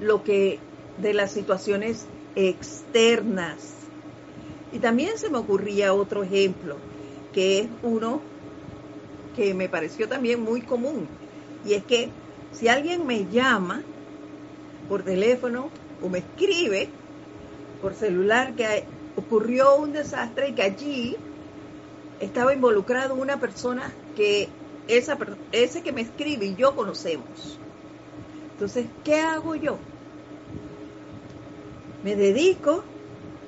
lo 0.00 0.22
que 0.22 0.58
de 1.00 1.14
las 1.14 1.30
situaciones 1.30 2.04
externas. 2.36 3.79
Y 4.72 4.78
también 4.78 5.18
se 5.18 5.30
me 5.30 5.38
ocurría 5.38 5.94
otro 5.94 6.22
ejemplo, 6.22 6.76
que 7.32 7.60
es 7.60 7.68
uno 7.82 8.20
que 9.34 9.54
me 9.54 9.68
pareció 9.68 10.08
también 10.08 10.40
muy 10.40 10.60
común, 10.60 11.08
y 11.64 11.74
es 11.74 11.84
que 11.84 12.10
si 12.52 12.68
alguien 12.68 13.06
me 13.06 13.26
llama 13.26 13.82
por 14.88 15.02
teléfono 15.02 15.68
o 16.02 16.08
me 16.08 16.18
escribe 16.18 16.88
por 17.80 17.94
celular 17.94 18.54
que 18.54 18.84
ocurrió 19.16 19.76
un 19.76 19.92
desastre 19.92 20.48
y 20.48 20.52
que 20.52 20.62
allí 20.62 21.16
estaba 22.20 22.52
involucrado 22.52 23.14
una 23.14 23.38
persona 23.38 23.92
que 24.16 24.48
esa, 24.88 25.16
ese 25.52 25.82
que 25.82 25.92
me 25.92 26.02
escribe 26.02 26.46
y 26.46 26.56
yo 26.56 26.74
conocemos. 26.74 27.58
Entonces, 28.52 28.86
¿qué 29.04 29.20
hago 29.20 29.54
yo? 29.54 29.78
Me 32.04 32.16
dedico 32.16 32.84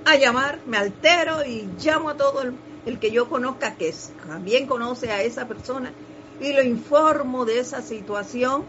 a 0.04 0.16
llamar, 0.16 0.58
me 0.66 0.76
altero 0.76 1.44
y 1.44 1.68
llamo 1.82 2.10
a 2.10 2.16
todo 2.16 2.42
el, 2.86 2.98
que 2.98 3.10
yo 3.10 3.28
conozca 3.28 3.76
que 3.76 3.94
también 4.26 4.66
conoce 4.66 5.10
a 5.10 5.22
esa 5.22 5.46
persona 5.46 5.92
y 6.40 6.52
lo 6.52 6.62
informo 6.62 7.44
de 7.44 7.60
esa 7.60 7.82
situación. 7.82 8.64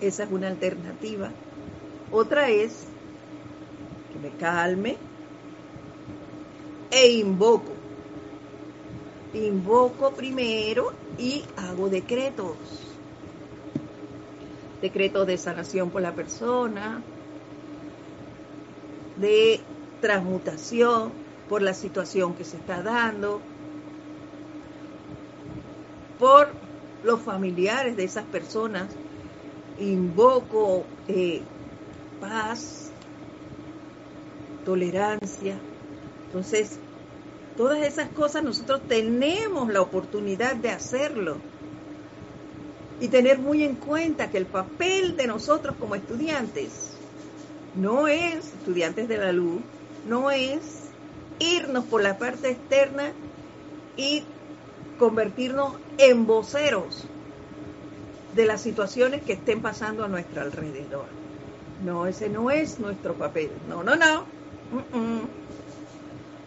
Esa 0.00 0.24
es 0.24 0.30
una 0.32 0.48
alternativa. 0.48 1.30
Otra 2.10 2.50
es 2.50 2.84
que 4.12 4.18
me 4.18 4.30
calme 4.36 4.96
e 6.90 7.12
invoco. 7.12 7.72
Invoco 9.34 10.10
primero 10.10 10.92
y 11.18 11.44
hago 11.56 11.88
decretos. 11.88 12.56
Decretos 14.82 15.26
de 15.28 15.38
sanación 15.38 15.90
por 15.90 16.02
la 16.02 16.12
persona, 16.12 17.02
de 19.16 19.60
transmutación 20.00 21.12
por 21.48 21.62
la 21.62 21.74
situación 21.74 22.34
que 22.34 22.44
se 22.44 22.56
está 22.56 22.82
dando, 22.82 23.40
por 26.18 26.48
los 27.02 27.20
familiares 27.20 27.96
de 27.96 28.04
esas 28.04 28.24
personas. 28.24 28.88
Invoco 29.78 30.84
eh, 31.08 31.42
paz, 32.20 32.90
tolerancia. 34.64 35.58
Entonces, 36.26 36.78
todas 37.56 37.80
esas 37.80 38.08
cosas 38.10 38.42
nosotros 38.44 38.80
tenemos 38.88 39.72
la 39.72 39.80
oportunidad 39.80 40.56
de 40.56 40.70
hacerlo. 40.70 41.36
Y 43.00 43.08
tener 43.08 43.38
muy 43.38 43.64
en 43.64 43.74
cuenta 43.74 44.30
que 44.30 44.38
el 44.38 44.46
papel 44.46 45.16
de 45.16 45.26
nosotros 45.26 45.74
como 45.78 45.96
estudiantes 45.96 46.91
no 47.76 48.08
es, 48.08 48.52
estudiantes 48.54 49.08
de 49.08 49.18
la 49.18 49.32
luz, 49.32 49.60
no 50.06 50.30
es 50.30 50.82
irnos 51.38 51.84
por 51.86 52.02
la 52.02 52.18
parte 52.18 52.50
externa 52.50 53.12
y 53.96 54.22
convertirnos 54.98 55.74
en 55.98 56.26
voceros 56.26 57.04
de 58.34 58.46
las 58.46 58.60
situaciones 58.60 59.22
que 59.22 59.34
estén 59.34 59.60
pasando 59.60 60.04
a 60.04 60.08
nuestro 60.08 60.42
alrededor. 60.42 61.06
No, 61.84 62.06
ese 62.06 62.28
no 62.28 62.50
es 62.50 62.78
nuestro 62.78 63.14
papel. 63.14 63.50
No, 63.68 63.82
no, 63.82 63.96
no. 63.96 64.24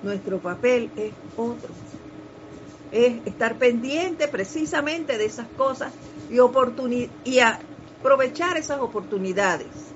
Nuestro 0.03 0.39
papel 0.39 0.89
es 0.95 1.11
otro. 1.35 1.69
Es 2.91 3.25
estar 3.25 3.57
pendiente 3.57 4.27
precisamente 4.27 5.17
de 5.17 5.25
esas 5.25 5.47
cosas 5.57 5.91
y, 6.29 7.09
y 7.29 7.39
aprovechar 7.39 8.57
esas 8.57 8.79
oportunidades 8.79 9.94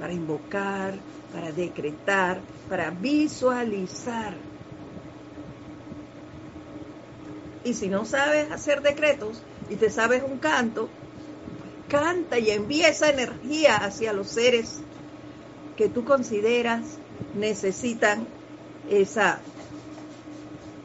para 0.00 0.14
invocar, 0.14 0.94
para 1.32 1.52
decretar, 1.52 2.40
para 2.68 2.90
visualizar. 2.90 4.34
Y 7.62 7.74
si 7.74 7.88
no 7.88 8.06
sabes 8.06 8.50
hacer 8.50 8.80
decretos 8.80 9.42
y 9.68 9.76
te 9.76 9.90
sabes 9.90 10.22
un 10.22 10.38
canto, 10.38 10.88
canta 11.88 12.38
y 12.38 12.50
envía 12.50 12.88
esa 12.88 13.10
energía 13.10 13.76
hacia 13.76 14.14
los 14.14 14.28
seres 14.28 14.80
que 15.76 15.90
tú 15.90 16.04
consideras 16.04 16.98
necesitan 17.34 18.26
esa, 18.88 19.40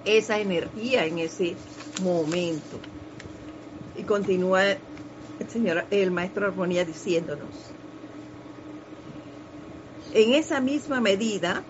esa 0.04 0.40
energía 0.40 1.06
en 1.06 1.20
ese 1.20 1.56
momento. 2.04 2.80
Y 3.96 4.04
continúa 4.04 4.64
el 4.66 5.50
señor, 5.50 5.86
el 5.90 6.12
maestro 6.12 6.48
Armonía 6.48 6.84
diciéndonos, 6.84 7.48
en 10.16 10.34
esa 10.34 10.60
misma 10.62 11.00
medida 11.02 11.62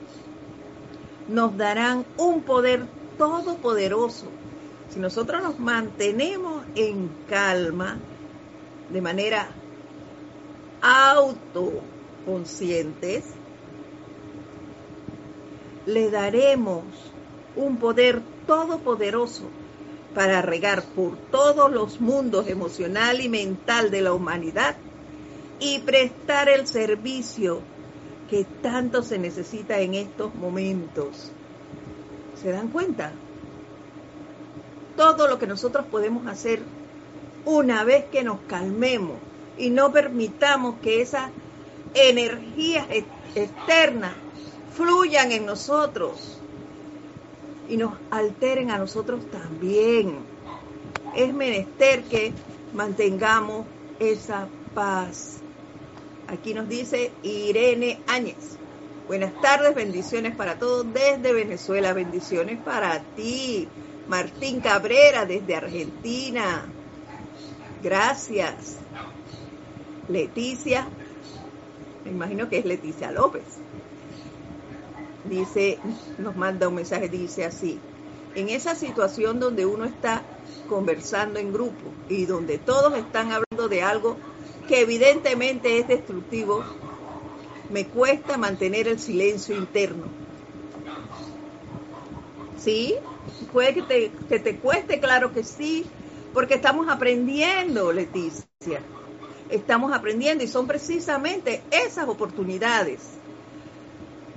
nos 1.28 1.58
darán 1.58 2.06
un 2.18 2.44
poder 2.44 2.86
todopoderoso. 3.18 4.28
Si 4.90 5.00
nosotros 5.00 5.42
nos 5.42 5.58
mantenemos 5.58 6.64
en 6.76 7.10
calma, 7.28 7.98
de 8.92 9.02
manera 9.02 9.48
autoconscientes, 10.80 13.24
le 15.88 16.12
daremos 16.12 16.84
un 17.56 17.78
poder 17.78 18.22
todopoderoso 18.46 19.46
para 20.14 20.44
regar 20.44 20.84
por 20.84 21.18
todos 21.32 21.72
los 21.72 22.00
mundos 22.00 22.48
emocional 22.48 23.22
y 23.22 23.30
mental 23.30 23.90
de 23.90 24.04
la 24.04 24.14
humanidad 24.14 24.76
y 25.60 25.80
prestar 25.80 26.48
el 26.48 26.68
servicio 26.68 27.74
que 28.30 28.46
tanto 28.62 29.04
se 29.04 29.18
necesita 29.18 29.80
en 29.80 29.94
estos 29.94 30.34
momentos. 30.36 31.32
¿Se 32.42 32.52
dan 32.52 32.70
cuenta? 32.70 33.12
Todo 34.98 35.28
lo 35.28 35.40
que 35.40 35.48
nosotros 35.48 35.86
podemos 35.86 36.28
hacer 36.28 36.62
una 37.46 37.84
vez 37.84 38.06
que 38.06 38.24
nos 38.24 38.40
calmemos 38.48 39.18
y 39.58 39.70
no 39.70 39.92
permitamos 39.92 40.76
que 40.82 41.02
esas 41.02 41.32
energías 41.94 42.88
externas 43.36 44.14
fluyan 44.76 45.32
en 45.32 45.46
nosotros 45.46 46.40
y 47.70 47.78
nos 47.78 47.94
alteren 48.12 48.72
a 48.72 48.78
nosotros 48.78 49.22
también. 49.32 50.18
Es 51.16 51.34
menester 51.34 52.04
que 52.04 52.34
mantengamos 52.74 53.66
esa 54.00 54.48
paz. 54.74 55.40
Aquí 56.28 56.54
nos 56.54 56.68
dice 56.68 57.12
Irene 57.22 58.02
Áñez. 58.08 58.58
Buenas 59.08 59.40
tardes, 59.40 59.76
bendiciones 59.76 60.36
para 60.36 60.58
todos 60.58 60.92
desde 60.92 61.32
Venezuela, 61.32 61.94
bendiciones 61.94 62.60
para 62.64 63.00
ti. 63.16 63.68
Martín 64.08 64.60
Cabrera 64.60 65.26
desde 65.26 65.56
Argentina. 65.56 66.66
Gracias. 67.84 68.78
Leticia, 70.08 70.88
me 72.04 72.12
imagino 72.12 72.50
que 72.50 72.60
es 72.60 72.66
Leticia 72.66 73.12
López. 73.12 73.44
Dice, 75.30 75.80
nos 76.18 76.36
manda 76.36 76.68
un 76.68 76.76
mensaje, 76.76 77.10
dice 77.10 77.46
así, 77.46 77.80
en 78.36 78.50
esa 78.50 78.76
situación 78.76 79.40
donde 79.40 79.66
uno 79.66 79.86
está 79.86 80.24
conversando 80.68 81.40
en 81.40 81.54
grupo 81.54 81.94
y 82.10 82.26
donde 82.26 82.58
todos 82.58 82.96
están 82.98 83.32
hablando 83.32 83.68
de 83.70 83.82
algo 83.82 84.18
que 84.68 84.82
evidentemente 84.82 85.80
es 85.80 85.88
destructivo, 85.88 86.64
me 87.70 87.86
cuesta 87.86 88.38
mantener 88.38 88.88
el 88.88 89.00
silencio 89.00 89.56
interno. 89.56 90.06
¿Sí? 92.58 92.96
Puede 93.52 93.74
que 93.74 93.82
te, 93.82 94.12
que 94.30 94.40
te 94.40 94.58
cueste, 94.58 95.00
claro 95.00 95.34
que 95.34 95.44
sí, 95.44 95.86
porque 96.34 96.56
estamos 96.56 96.90
aprendiendo, 96.90 97.92
Leticia. 97.92 98.82
Estamos 99.50 99.94
aprendiendo 99.94 100.44
y 100.44 100.48
son 100.48 100.68
precisamente 100.68 101.62
esas 101.72 102.08
oportunidades 102.08 103.02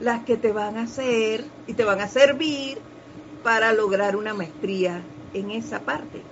las 0.00 0.24
que 0.24 0.36
te 0.36 0.52
van 0.52 0.76
a 0.76 0.82
hacer 0.82 1.44
y 1.66 1.74
te 1.74 1.84
van 1.84 2.00
a 2.00 2.08
servir 2.08 2.78
para 3.42 3.72
lograr 3.72 4.16
una 4.16 4.34
maestría 4.34 5.02
en 5.34 5.50
esa 5.50 5.80
parte. 5.80 6.22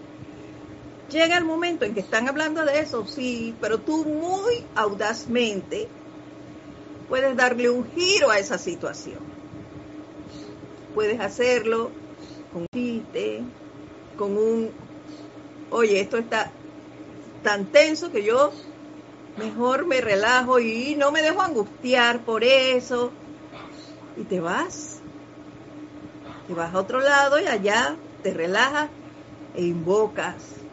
Llega 1.10 1.38
el 1.38 1.44
momento 1.44 1.84
en 1.84 1.94
que 1.94 2.00
están 2.00 2.28
hablando 2.28 2.64
de 2.64 2.80
eso, 2.80 3.06
sí, 3.06 3.54
pero 3.60 3.78
tú 3.78 4.04
muy 4.04 4.54
audazmente 4.74 5.88
puedes 7.08 7.36
darle 7.36 7.70
un 7.70 7.86
giro 7.92 8.30
a 8.30 8.38
esa 8.38 8.58
situación. 8.58 9.20
Puedes 10.94 11.20
hacerlo 11.20 11.90
con 12.52 12.62
un 12.62 12.66
chiste, 12.74 13.44
con 14.16 14.36
un, 14.36 14.72
oye, 15.70 16.00
esto 16.00 16.16
está 16.16 16.50
tan 17.42 17.66
tenso 17.66 18.10
que 18.10 18.24
yo 18.24 18.52
mejor 19.36 19.86
me 19.86 20.00
relajo 20.00 20.58
y 20.58 20.96
no 20.96 21.12
me 21.12 21.22
dejo 21.22 21.40
angustiar 21.40 22.24
por 22.24 22.42
eso. 22.42 23.12
Y 24.16 24.24
te 24.24 24.40
vas. 24.40 24.98
Te 26.48 26.54
vas 26.54 26.74
a 26.74 26.78
otro 26.80 27.00
lado 27.00 27.38
y 27.38 27.46
allá 27.46 27.96
te 28.22 28.32
relajas 28.32 28.90
e 29.54 29.62
invocas 29.62 30.65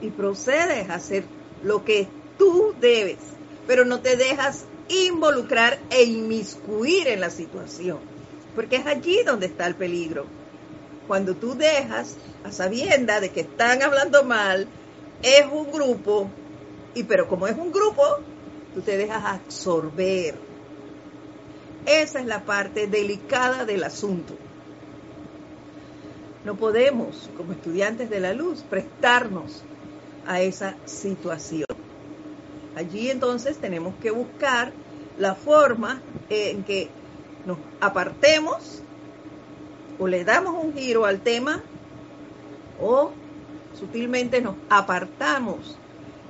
y 0.00 0.10
procedes 0.10 0.88
a 0.88 0.94
hacer 0.94 1.24
lo 1.62 1.84
que 1.84 2.08
tú 2.38 2.74
debes, 2.80 3.18
pero 3.66 3.84
no 3.84 4.00
te 4.00 4.16
dejas 4.16 4.64
involucrar 4.88 5.78
e 5.90 6.04
inmiscuir 6.04 7.08
en 7.08 7.20
la 7.20 7.30
situación, 7.30 7.98
porque 8.54 8.76
es 8.76 8.86
allí 8.86 9.22
donde 9.24 9.46
está 9.46 9.66
el 9.66 9.74
peligro. 9.74 10.26
Cuando 11.06 11.34
tú 11.34 11.54
dejas 11.54 12.16
a 12.44 12.52
sabienda 12.52 13.20
de 13.20 13.30
que 13.30 13.40
están 13.40 13.82
hablando 13.82 14.24
mal, 14.24 14.68
es 15.22 15.44
un 15.50 15.70
grupo, 15.70 16.30
y 16.94 17.04
pero 17.04 17.28
como 17.28 17.46
es 17.46 17.56
un 17.56 17.72
grupo, 17.72 18.02
tú 18.74 18.80
te 18.80 18.96
dejas 18.96 19.24
absorber. 19.24 20.34
Esa 21.86 22.20
es 22.20 22.26
la 22.26 22.44
parte 22.44 22.86
delicada 22.86 23.64
del 23.64 23.84
asunto. 23.84 24.34
No 26.44 26.56
podemos, 26.56 27.28
como 27.36 27.52
estudiantes 27.52 28.08
de 28.08 28.20
la 28.20 28.32
luz, 28.32 28.62
prestarnos 28.68 29.62
a 30.26 30.40
esa 30.40 30.76
situación. 30.84 31.66
Allí 32.76 33.10
entonces 33.10 33.58
tenemos 33.58 33.94
que 34.00 34.10
buscar 34.10 34.72
la 35.18 35.34
forma 35.34 36.00
en 36.28 36.64
que 36.64 36.88
nos 37.46 37.58
apartemos 37.80 38.82
o 39.98 40.06
le 40.06 40.24
damos 40.24 40.62
un 40.62 40.72
giro 40.72 41.04
al 41.04 41.20
tema 41.20 41.62
o 42.80 43.12
sutilmente 43.78 44.40
nos 44.40 44.56
apartamos 44.68 45.76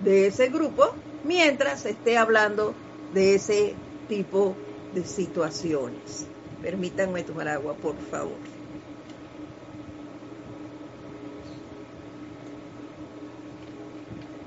de 0.03 0.27
ese 0.27 0.49
grupo 0.49 0.95
mientras 1.25 1.85
esté 1.87 2.17
hablando 2.17 2.75
de 3.15 3.35
ese 3.35 3.75
tipo 4.09 4.57
de 4.95 5.05
situaciones. 5.05 6.27
Permítanme 6.63 7.23
tomar 7.23 7.49
agua, 7.49 7.75
por 7.75 7.97
favor. 8.11 8.50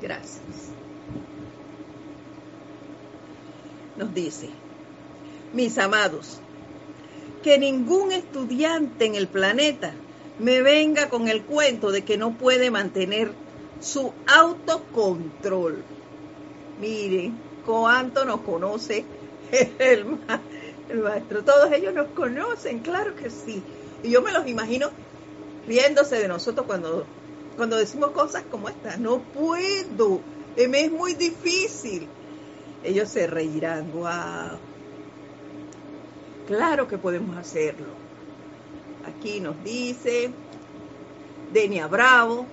Gracias. 0.03 0.73
Nos 3.95 4.13
dice, 4.13 4.49
mis 5.53 5.77
amados, 5.77 6.39
que 7.41 7.57
ningún 7.57 8.11
estudiante 8.11 9.05
en 9.05 9.15
el 9.15 9.29
planeta 9.29 9.93
me 10.39 10.61
venga 10.61 11.07
con 11.07 11.29
el 11.29 11.43
cuento 11.43 11.91
de 11.91 12.01
que 12.01 12.17
no 12.17 12.37
puede 12.37 12.69
mantener 12.69 13.31
su 13.79 14.11
autocontrol. 14.27 15.81
Miren, 16.81 17.37
cuánto 17.65 18.25
nos 18.25 18.41
conoce 18.41 19.05
el, 19.79 20.17
el, 20.89 20.97
maestro. 21.01 21.45
Todos 21.45 21.71
ellos 21.71 21.93
nos 21.93 22.07
conocen, 22.09 22.79
claro 22.79 23.15
que 23.15 23.29
sí. 23.29 23.63
Y 24.03 24.09
yo 24.09 24.21
me 24.21 24.33
los 24.33 24.45
imagino 24.47 24.89
riéndose 25.65 26.17
de 26.17 26.27
nosotros 26.27 26.67
cuando 26.67 27.05
cuando 27.55 27.77
decimos 27.77 28.11
cosas 28.11 28.43
como 28.49 28.69
esta, 28.69 28.97
no 28.97 29.19
puedo, 29.19 30.21
me 30.55 30.81
es 30.81 30.91
muy 30.91 31.13
difícil. 31.13 32.07
Ellos 32.83 33.09
se 33.09 33.27
reirán, 33.27 33.91
wow. 33.91 34.59
Claro 36.47 36.87
que 36.87 36.97
podemos 36.97 37.37
hacerlo. 37.37 37.87
Aquí 39.05 39.39
nos 39.39 39.61
dice 39.63 40.31
Denia 41.53 41.87
Bravo, 41.87 42.45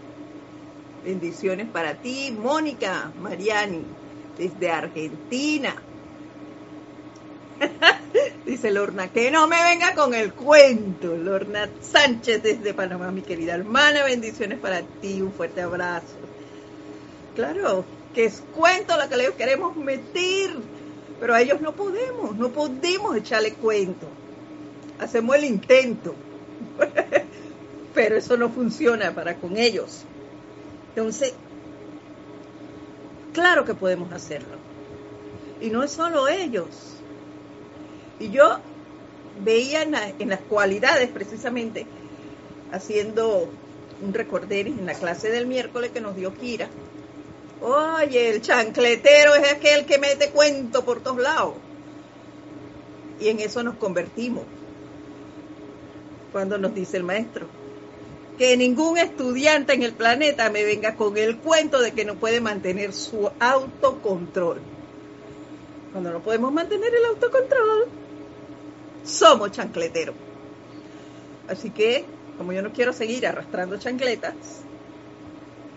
bendiciones 1.05 1.67
para 1.69 1.95
ti, 1.95 2.37
Mónica 2.39 3.13
Mariani, 3.21 3.85
desde 4.39 4.71
Argentina. 4.71 5.75
Dice 8.51 8.73
Lorna, 8.73 9.13
que 9.13 9.31
no 9.31 9.47
me 9.47 9.63
venga 9.63 9.95
con 9.95 10.13
el 10.13 10.33
cuento. 10.33 11.17
Lorna 11.17 11.69
Sánchez 11.81 12.43
desde 12.43 12.75
Panamá, 12.75 13.13
mi 13.13 13.23
querida 13.23 13.55
hermana, 13.55 14.03
bendiciones 14.03 14.59
para 14.59 14.83
ti, 14.83 15.23
un 15.23 15.33
fuerte 15.33 15.61
abrazo. 15.61 16.17
Claro, 17.37 17.85
que 18.13 18.25
es 18.25 18.43
cuento 18.53 18.97
lo 18.97 19.09
que 19.09 19.17
le 19.17 19.33
queremos 19.35 19.77
meter, 19.77 20.51
pero 21.21 21.33
a 21.33 21.41
ellos 21.41 21.61
no 21.61 21.77
podemos, 21.77 22.35
no 22.37 22.49
podemos 22.49 23.15
echarle 23.17 23.53
cuento. 23.53 24.09
Hacemos 24.99 25.37
el 25.37 25.45
intento, 25.45 26.17
pero 27.95 28.17
eso 28.17 28.37
no 28.37 28.49
funciona 28.49 29.15
para 29.15 29.37
con 29.37 29.57
ellos. 29.59 30.03
Entonces, 30.97 31.35
claro 33.33 33.65
que 33.65 33.75
podemos 33.75 34.13
hacerlo. 34.13 34.57
Y 35.61 35.71
no 35.71 35.85
es 35.85 35.93
solo 35.93 36.27
ellos 36.27 36.90
y 38.21 38.31
yo 38.31 38.59
veía 39.43 39.83
en, 39.83 40.29
las 40.29 40.41
cualidades 40.41 41.09
precisamente, 41.09 41.87
haciendo 42.71 43.49
un 44.03 44.15
recorderis 44.15 44.79
en 44.79 44.87
la 44.87 44.95
clase 44.95 45.31
del 45.31 45.47
miércoles 45.47 45.91
que 45.91 46.01
nos 46.01 46.15
dio 46.15 46.35
Kira. 46.35 46.69
Oye, 47.63 48.31
el 48.31 48.43
chancletero 48.43 49.35
es 49.35 49.53
aquel 49.53 49.87
que 49.87 49.99
mete 49.99 50.31
cuento 50.31 50.85
por 50.85 51.01
todos 51.01 51.19
lados. 51.19 51.55
Y 53.19 53.29
en 53.29 53.41
eso 53.41 53.63
nos 53.63 53.77
convertimos. 53.77 54.45
Cuando 56.33 56.59
nos 56.59 56.75
dice 56.75 56.99
el 56.99 57.05
maestro, 57.05 57.47
que 58.39 58.57
ningún 58.57 58.99
estudiante 58.99 59.73
en 59.73 59.83
el 59.83 59.93
planeta 59.93 60.49
me 60.51 60.65
venga 60.65 60.95
con 60.95 61.17
el 61.17 61.39
cuento 61.39 61.81
de 61.81 61.93
que 61.93 62.05
no 62.05 62.17
puede 62.17 62.41
mantener 62.41 62.93
su 62.93 63.31
autocontrol. 63.41 64.61
Cuando 65.93 66.13
no 66.13 66.21
podemos 66.21 66.53
mantener 66.53 66.95
el 66.95 67.05
autocontrol, 67.07 67.89
somos 69.05 69.53
chancleteros. 69.53 70.15
Así 71.49 71.71
que, 71.71 72.05
como 72.39 72.53
yo 72.53 72.63
no 72.63 72.73
quiero 72.73 72.93
seguir 72.93 73.27
arrastrando 73.27 73.77
chancletas, 73.79 74.35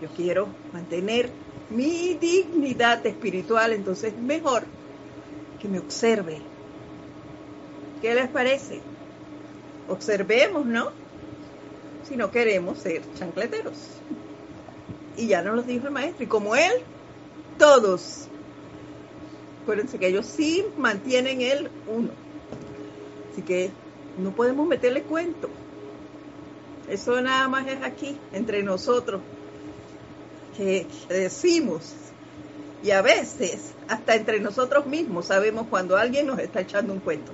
yo 0.00 0.08
quiero 0.16 0.48
mantener 0.72 1.30
mi 1.70 2.14
dignidad 2.14 3.04
espiritual, 3.06 3.72
entonces 3.72 4.16
mejor 4.16 4.64
que 5.60 5.68
me 5.68 5.78
observe. 5.78 6.38
¿Qué 8.00 8.14
les 8.14 8.28
parece? 8.28 8.80
Observemos, 9.88 10.66
¿no? 10.66 10.90
Si 12.08 12.16
no 12.16 12.30
queremos 12.30 12.78
ser 12.78 13.02
chancleteros. 13.14 13.78
Y 15.16 15.28
ya 15.28 15.42
nos 15.42 15.56
lo 15.56 15.62
dijo 15.62 15.86
el 15.86 15.92
maestro. 15.92 16.24
Y 16.24 16.26
como 16.26 16.54
él, 16.54 16.72
todos. 17.58 18.28
Acuérdense 19.62 19.98
que 19.98 20.08
ellos 20.08 20.26
sí 20.26 20.66
mantienen 20.76 21.40
el 21.40 21.70
uno. 21.86 22.23
Así 23.34 23.42
que 23.42 23.72
no 24.16 24.30
podemos 24.30 24.68
meterle 24.68 25.02
cuento. 25.02 25.48
Eso 26.88 27.20
nada 27.20 27.48
más 27.48 27.66
es 27.66 27.82
aquí, 27.82 28.16
entre 28.32 28.62
nosotros, 28.62 29.20
que, 30.56 30.86
decimos. 31.08 31.94
Y 32.84 32.92
a 32.92 33.02
veces, 33.02 33.72
hasta 33.88 34.14
entre 34.14 34.38
nosotros 34.38 34.86
mismos, 34.86 35.26
sabemos 35.26 35.66
cuando 35.68 35.96
alguien 35.96 36.28
nos 36.28 36.38
está 36.38 36.60
echando 36.60 36.92
un 36.92 37.00
cuento. 37.00 37.32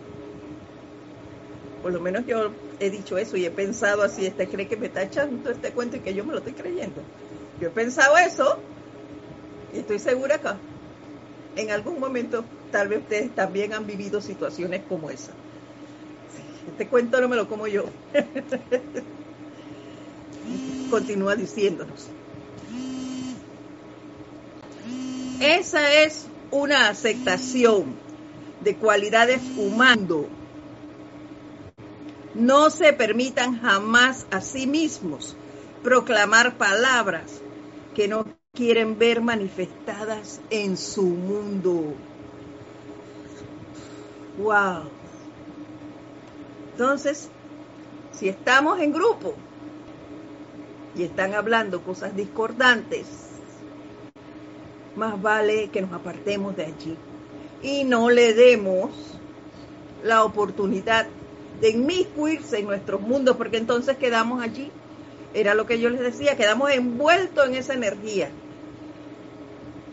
Por 1.83 1.93
lo 1.93 2.01
menos 2.01 2.25
yo 2.25 2.51
he 2.79 2.89
dicho 2.89 3.19
eso 3.19 3.37
y 3.37 3.45
he 3.45 3.51
pensado 3.51 4.03
así, 4.03 4.25
este 4.25 4.49
cree 4.49 4.69
que 4.69 4.79
me 4.79 4.87
está 4.87 5.03
echando 5.03 5.51
este 5.51 5.73
cuento 5.73 5.99
y 5.99 6.01
que 6.01 6.15
yo 6.15 6.25
me 6.25 6.33
lo 6.33 6.39
estoy 6.39 6.55
creyendo. 6.55 7.03
Yo 7.61 7.69
he 7.69 7.71
pensado 7.71 8.17
eso 8.17 8.59
y 9.75 9.81
estoy 9.81 9.99
segura 9.99 10.39
que 10.39 11.61
en 11.61 11.71
algún 11.71 12.01
momento 12.01 12.43
tal 12.73 12.89
vez 12.89 13.01
ustedes 13.01 13.35
también 13.35 13.75
han 13.75 13.87
vivido 13.87 14.23
situaciones 14.23 14.81
como 14.89 15.11
esa. 15.11 15.33
Este 16.69 16.87
cuento 16.87 17.21
no 17.21 17.29
me 17.29 17.37
lo 17.37 17.49
como 17.49 17.67
yo. 17.67 17.85
Continúa 20.91 21.37
diciéndonos. 21.37 22.09
Esa 25.41 25.95
es 26.03 26.27
una 26.51 26.89
aceptación 26.89 27.95
de 28.63 28.77
cualidades 28.77 29.41
humanas. 29.57 30.27
No 32.35 32.71
se 32.71 32.93
permitan 32.93 33.61
jamás 33.61 34.27
a 34.31 34.41
sí 34.41 34.67
mismos 34.67 35.37
proclamar 35.83 36.57
palabras 36.57 37.41
que 37.95 38.07
no 38.07 38.27
quieren 38.55 38.99
ver 38.99 39.21
manifestadas 39.21 40.41
en 40.51 40.77
su 40.77 41.03
mundo. 41.03 41.95
Wow. 44.39 45.00
Entonces, 46.81 47.29
si 48.11 48.31
estamos 48.31 48.81
en 48.81 48.91
grupo 48.91 49.35
y 50.97 51.03
están 51.03 51.35
hablando 51.35 51.83
cosas 51.83 52.17
discordantes, 52.17 53.07
más 54.97 55.21
vale 55.21 55.69
que 55.69 55.83
nos 55.83 55.93
apartemos 55.93 56.57
de 56.57 56.65
allí 56.65 56.97
y 57.61 57.85
no 57.85 58.09
le 58.09 58.33
demos 58.33 58.93
la 60.03 60.25
oportunidad 60.25 61.07
de 61.61 61.69
inmiscuirse 61.69 62.61
en 62.61 62.65
nuestros 62.65 63.03
mundos, 63.03 63.37
porque 63.37 63.59
entonces 63.59 63.99
quedamos 63.99 64.43
allí 64.43 64.73
era 65.35 65.53
lo 65.53 65.67
que 65.67 65.81
yo 65.81 65.91
les 65.91 66.01
decía, 66.01 66.39
quedamos 66.39 66.71
envueltos 66.71 67.47
en 67.47 67.57
esa 67.57 67.75
energía. 67.75 68.31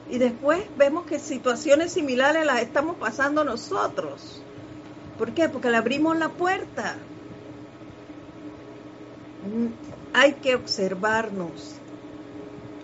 Y 0.10 0.20
después 0.20 0.64
vemos 0.78 1.06
que 1.06 1.20
situaciones 1.20 1.92
similares 1.92 2.46
las 2.46 2.62
estamos 2.62 2.96
pasando 2.96 3.44
nosotros. 3.44 4.42
¿Por 5.18 5.34
qué? 5.34 5.50
Porque 5.50 5.70
le 5.70 5.78
abrimos 5.78 6.18
la 6.18 6.30
puerta. 6.30 6.96
Mm, 9.44 9.68
hay 10.14 10.34
que 10.34 10.56
observarnos, 10.56 11.76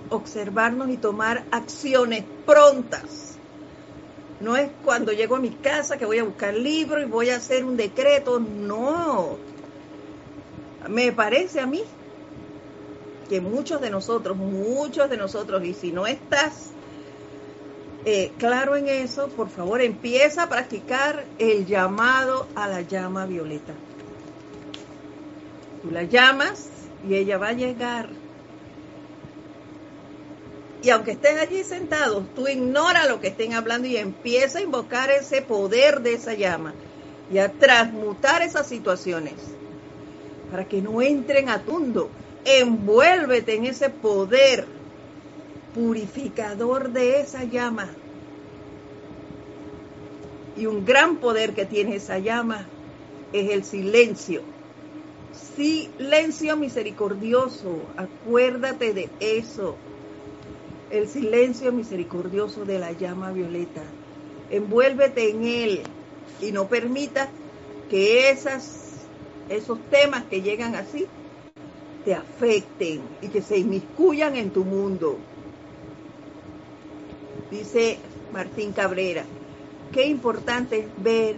observarnos 0.09 0.89
y 0.89 0.97
tomar 0.97 1.45
acciones 1.51 2.23
prontas. 2.45 3.37
No 4.41 4.57
es 4.57 4.69
cuando 4.83 5.11
llego 5.11 5.35
a 5.35 5.39
mi 5.39 5.51
casa 5.51 5.97
que 5.97 6.05
voy 6.05 6.19
a 6.19 6.23
buscar 6.23 6.53
libro 6.53 7.01
y 7.01 7.05
voy 7.05 7.29
a 7.29 7.37
hacer 7.37 7.63
un 7.63 7.77
decreto, 7.77 8.39
no. 8.39 9.37
Me 10.89 11.11
parece 11.11 11.61
a 11.61 11.65
mí 11.65 11.81
que 13.29 13.39
muchos 13.39 13.79
de 13.79 13.89
nosotros, 13.89 14.35
muchos 14.35 15.09
de 15.09 15.17
nosotros, 15.17 15.63
y 15.63 15.73
si 15.73 15.91
no 15.91 16.05
estás 16.05 16.71
eh, 18.05 18.31
claro 18.37 18.75
en 18.75 18.87
eso, 18.87 19.29
por 19.29 19.49
favor 19.49 19.81
empieza 19.81 20.43
a 20.43 20.49
practicar 20.49 21.25
el 21.39 21.65
llamado 21.65 22.47
a 22.55 22.67
la 22.67 22.81
llama 22.81 23.25
violeta. 23.25 23.73
Tú 25.81 25.91
la 25.91 26.03
llamas 26.03 26.69
y 27.07 27.15
ella 27.15 27.37
va 27.37 27.49
a 27.49 27.53
llegar. 27.53 28.09
Y 30.81 30.89
aunque 30.89 31.11
estés 31.11 31.39
allí 31.39 31.63
sentado, 31.63 32.25
tú 32.35 32.47
ignora 32.47 33.07
lo 33.07 33.21
que 33.21 33.27
estén 33.27 33.53
hablando 33.53 33.87
y 33.87 33.95
empieza 33.95 34.59
a 34.59 34.61
invocar 34.61 35.09
ese 35.11 35.41
poder 35.41 36.01
de 36.01 36.15
esa 36.15 36.33
llama 36.33 36.73
y 37.31 37.37
a 37.37 37.49
transmutar 37.51 38.41
esas 38.41 38.67
situaciones 38.67 39.33
para 40.51 40.65
que 40.65 40.81
no 40.81 41.01
entren 41.01 41.49
a 41.49 41.63
tundo 41.63 42.09
envuélvete 42.45 43.55
en 43.55 43.65
ese 43.65 43.89
poder 43.89 44.65
purificador 45.73 46.91
de 46.91 47.19
esa 47.21 47.43
llama. 47.43 47.89
Y 50.57 50.65
un 50.67 50.85
gran 50.85 51.17
poder 51.17 51.53
que 51.53 51.65
tiene 51.65 51.95
esa 51.95 52.19
llama 52.19 52.65
es 53.33 53.51
el 53.51 53.63
silencio. 53.63 54.41
Silencio 55.55 56.55
misericordioso, 56.57 57.79
acuérdate 57.97 58.93
de 58.93 59.09
eso. 59.19 59.75
El 60.91 61.07
silencio 61.07 61.71
misericordioso 61.71 62.65
de 62.65 62.79
la 62.79 62.91
llama 62.91 63.31
violeta. 63.31 63.81
Envuélvete 64.51 65.31
en 65.31 65.43
él 65.43 65.81
y 66.41 66.51
no 66.51 66.67
permita 66.67 67.29
que 67.89 68.29
esas, 68.29 69.07
esos 69.49 69.79
temas 69.89 70.23
que 70.25 70.41
llegan 70.41 70.75
así 70.75 71.07
te 72.05 72.13
afecten 72.13 73.01
y 73.21 73.29
que 73.29 73.41
se 73.41 73.57
inmiscuyan 73.57 74.35
en 74.35 74.51
tu 74.51 74.63
mundo. 74.63 75.17
Dice 77.53 77.85
Martín 78.29 78.73
Cabrera, 78.73 79.25
qué 79.91 80.07
importante 80.07 80.79
es 80.79 80.91
ver 80.97 81.35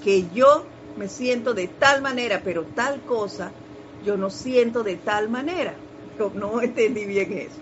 que 0.00 0.28
yo 0.30 0.50
me 0.94 1.08
siento 1.08 1.52
de 1.54 1.68
tal 1.68 2.00
manera, 2.02 2.42
pero 2.42 2.66
tal 2.68 3.04
cosa, 3.04 3.54
yo 4.00 4.16
no 4.16 4.30
siento 4.30 4.82
de 4.82 4.96
tal 4.96 5.28
manera. 5.28 5.74
No 6.34 6.62
entendí 6.62 7.04
bien 7.04 7.32
eso. 7.32 7.60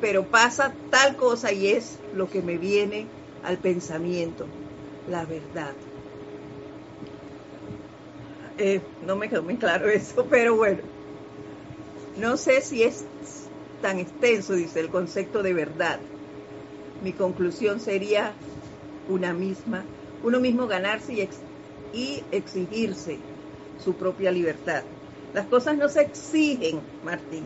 Pero 0.00 0.30
pasa 0.30 0.66
tal 0.90 1.16
cosa 1.16 1.52
y 1.52 1.68
es 1.68 2.02
lo 2.10 2.30
que 2.30 2.42
me 2.42 2.58
viene 2.58 3.12
al 3.42 3.58
pensamiento, 3.60 4.44
la 5.06 5.26
verdad. 5.26 5.76
Eh, 8.56 8.82
no 9.00 9.16
me 9.16 9.28
quedó 9.28 9.42
muy 9.42 9.58
claro 9.58 9.88
eso, 9.90 10.26
pero 10.28 10.56
bueno. 10.56 10.82
No 12.22 12.36
sé 12.36 12.60
si 12.60 12.82
es 12.82 13.06
tan 13.80 13.98
extenso, 13.98 14.52
dice 14.52 14.80
el 14.80 14.90
concepto 14.90 15.42
de 15.42 15.54
verdad. 15.54 16.02
Mi 17.02 17.12
conclusión 17.12 17.80
sería 17.80 18.32
una 19.08 19.32
misma, 19.32 19.84
uno 20.22 20.40
mismo 20.40 20.66
ganarse 20.66 21.28
y, 21.92 22.22
exigirse 22.32 23.18
su 23.82 23.94
propia 23.94 24.30
libertad. 24.30 24.82
Las 25.32 25.46
cosas 25.46 25.76
no 25.76 25.88
se 25.88 26.02
exigen, 26.02 26.80
Martín. 27.04 27.44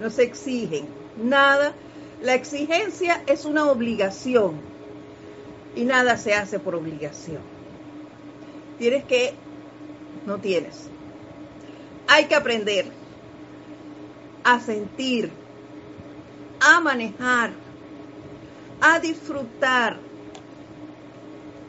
No 0.00 0.10
se 0.10 0.24
exigen. 0.24 0.86
Nada. 1.22 1.74
La 2.22 2.34
exigencia 2.34 3.22
es 3.26 3.44
una 3.44 3.70
obligación 3.70 4.54
y 5.74 5.84
nada 5.84 6.16
se 6.16 6.34
hace 6.34 6.58
por 6.58 6.74
obligación. 6.74 7.40
Tienes 8.78 9.04
que, 9.04 9.34
no 10.26 10.38
tienes. 10.38 10.88
Hay 12.08 12.26
que 12.26 12.34
aprender 12.34 12.86
a 14.44 14.60
sentir, 14.60 15.30
a 16.60 16.80
manejar, 16.80 17.52
a 18.82 18.98
disfrutar. 18.98 19.96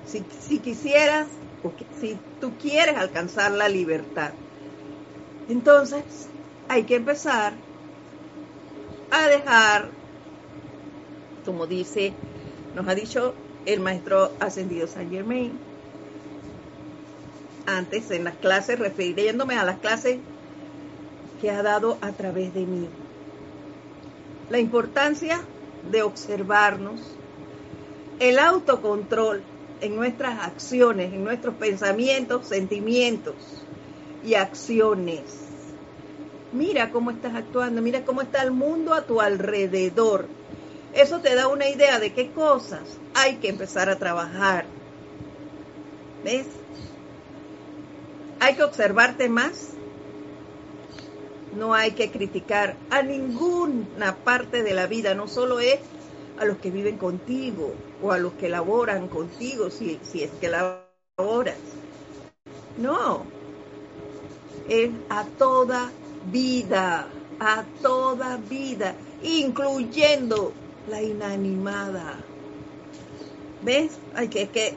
Si, 0.05 0.59
quisieras, 0.59 1.27
o 1.63 1.71
si 1.99 2.17
tú 2.41 2.51
quieres 2.61 2.97
alcanzar 2.97 3.51
la 3.51 3.69
libertad, 3.69 4.31
entonces 5.49 6.03
hay 6.69 6.83
que 6.83 6.95
empezar 6.95 7.53
a 9.11 9.27
dejar, 9.27 9.89
como 11.45 11.65
dice, 11.65 12.13
nos 12.75 12.87
ha 12.87 12.95
dicho 12.95 13.33
el 13.65 13.79
maestro 13.79 14.31
ascendido 14.39 14.87
San 14.87 15.09
Germain, 15.09 15.51
antes 17.65 18.11
en 18.11 18.25
las 18.25 18.35
clases, 18.35 18.77
refiriéndome 18.77 19.55
a 19.55 19.63
las 19.63 19.79
clases 19.79 20.17
que 21.41 21.49
ha 21.49 21.63
dado 21.63 21.97
a 22.01 22.11
través 22.11 22.53
de 22.53 22.65
mí. 22.65 22.87
La 24.49 24.59
importancia 24.59 25.39
de 25.91 26.03
observarnos, 26.03 26.99
el 28.19 28.39
autocontrol 28.39 29.41
en 29.81 29.95
nuestras 29.95 30.39
acciones, 30.39 31.11
en 31.13 31.23
nuestros 31.23 31.55
pensamientos, 31.55 32.47
sentimientos 32.47 33.35
y 34.23 34.35
acciones. 34.35 35.23
Mira 36.53 36.91
cómo 36.91 37.11
estás 37.11 37.35
actuando, 37.35 37.81
mira 37.81 38.05
cómo 38.05 38.21
está 38.21 38.43
el 38.43 38.51
mundo 38.51 38.93
a 38.93 39.01
tu 39.01 39.19
alrededor. 39.19 40.27
Eso 40.93 41.19
te 41.19 41.35
da 41.35 41.47
una 41.47 41.67
idea 41.67 41.99
de 41.99 42.13
qué 42.13 42.31
cosas 42.31 42.81
hay 43.15 43.35
que 43.37 43.49
empezar 43.49 43.89
a 43.89 43.97
trabajar. 43.97 44.65
¿Ves? 46.23 46.45
Hay 48.39 48.55
que 48.55 48.63
observarte 48.63 49.27
más. 49.29 49.71
No 51.57 51.73
hay 51.73 51.91
que 51.91 52.11
criticar 52.11 52.75
a 52.89 53.03
ninguna 53.03 54.15
parte 54.15 54.63
de 54.63 54.73
la 54.73 54.87
vida, 54.87 55.13
no 55.13 55.27
solo 55.27 55.59
es 55.59 55.79
a 56.39 56.45
los 56.45 56.57
que 56.57 56.71
viven 56.71 56.97
contigo 56.97 57.73
o 58.01 58.11
a 58.11 58.17
los 58.17 58.33
que 58.33 58.49
laboran 58.49 59.07
contigo, 59.07 59.69
si, 59.69 59.99
si 60.03 60.23
es 60.23 60.31
que 60.31 60.49
laboras. 60.49 61.57
No, 62.77 63.23
es 64.67 64.89
a 65.09 65.25
toda 65.37 65.91
vida, 66.31 67.07
a 67.39 67.63
toda 67.81 68.37
vida, 68.37 68.95
incluyendo 69.21 70.53
la 70.89 71.01
inanimada. 71.01 72.17
¿Ves? 73.61 73.91
Ay, 74.15 74.27
que, 74.27 74.49
que, 74.49 74.73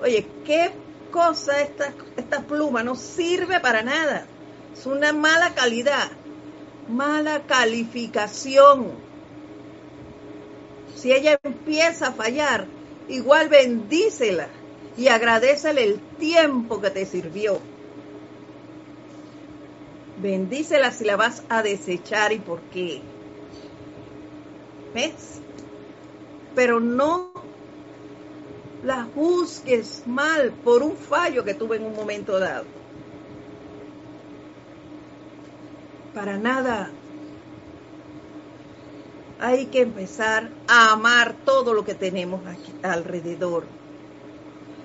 oye, 0.00 0.26
qué 0.44 0.70
cosa 1.10 1.60
esta, 1.60 1.92
esta 2.16 2.40
pluma 2.42 2.82
no 2.82 2.94
sirve 2.94 3.60
para 3.60 3.82
nada. 3.82 4.26
Es 4.74 4.86
una 4.86 5.12
mala 5.12 5.54
calidad, 5.54 6.10
mala 6.88 7.42
calificación. 7.46 8.88
Si 10.96 11.12
ella 11.12 11.38
empieza 11.42 12.08
a 12.08 12.12
fallar, 12.12 12.66
igual 13.08 13.48
bendícela 13.48 14.48
y 14.96 15.08
agradecele 15.08 15.84
el 15.84 16.00
tiempo 16.18 16.80
que 16.80 16.90
te 16.90 17.06
sirvió. 17.06 17.60
Bendícela 20.20 20.90
si 20.90 21.04
la 21.04 21.16
vas 21.16 21.42
a 21.48 21.62
desechar 21.62 22.32
y 22.32 22.38
por 22.38 22.60
qué. 22.72 23.00
¿Ves? 24.92 25.40
Pero 26.54 26.80
no 26.80 27.32
la 28.84 29.06
juzgues 29.14 30.02
mal 30.06 30.52
por 30.52 30.82
un 30.82 30.96
fallo 30.96 31.44
que 31.44 31.54
tuve 31.54 31.76
en 31.76 31.84
un 31.84 31.94
momento 31.94 32.38
dado. 32.38 32.83
Para 36.14 36.38
nada. 36.38 36.90
Hay 39.40 39.66
que 39.66 39.80
empezar 39.80 40.48
a 40.68 40.92
amar 40.92 41.34
todo 41.44 41.74
lo 41.74 41.84
que 41.84 41.94
tenemos 41.94 42.46
aquí 42.46 42.72
alrededor. 42.82 43.64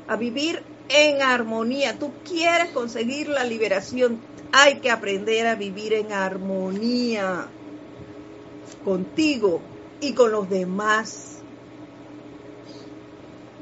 A 0.08 0.16
vivir 0.16 0.64
en 0.90 1.22
armonía. 1.22 2.00
Tú 2.00 2.12
quieres 2.28 2.72
conseguir 2.72 3.30
la 3.30 3.44
liberación. 3.44 4.20
Hay 4.52 4.80
que 4.80 4.90
aprender 4.90 5.46
a 5.46 5.56
vivir 5.56 5.94
en 5.94 6.12
armonía 6.12 7.48
contigo 8.84 9.62
y 10.02 10.14
con 10.14 10.32
los 10.32 10.50
demás. 10.50 11.38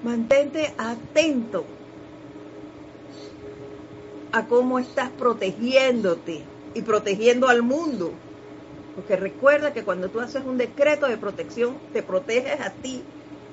Mantente 0.03 0.73
atento 0.77 1.65
a 4.31 4.45
cómo 4.45 4.79
estás 4.79 5.09
protegiéndote 5.09 6.56
y 6.77 6.81
protegiendo 6.81 7.47
al 7.47 7.63
mundo. 7.63 8.11
Porque 8.95 9.15
recuerda 9.15 9.73
que 9.73 9.83
cuando 9.83 10.09
tú 10.09 10.19
haces 10.19 10.43
un 10.45 10.57
decreto 10.57 11.07
de 11.07 11.17
protección, 11.17 11.77
te 11.91 12.03
proteges 12.03 12.61
a 12.61 12.69
ti, 12.69 13.01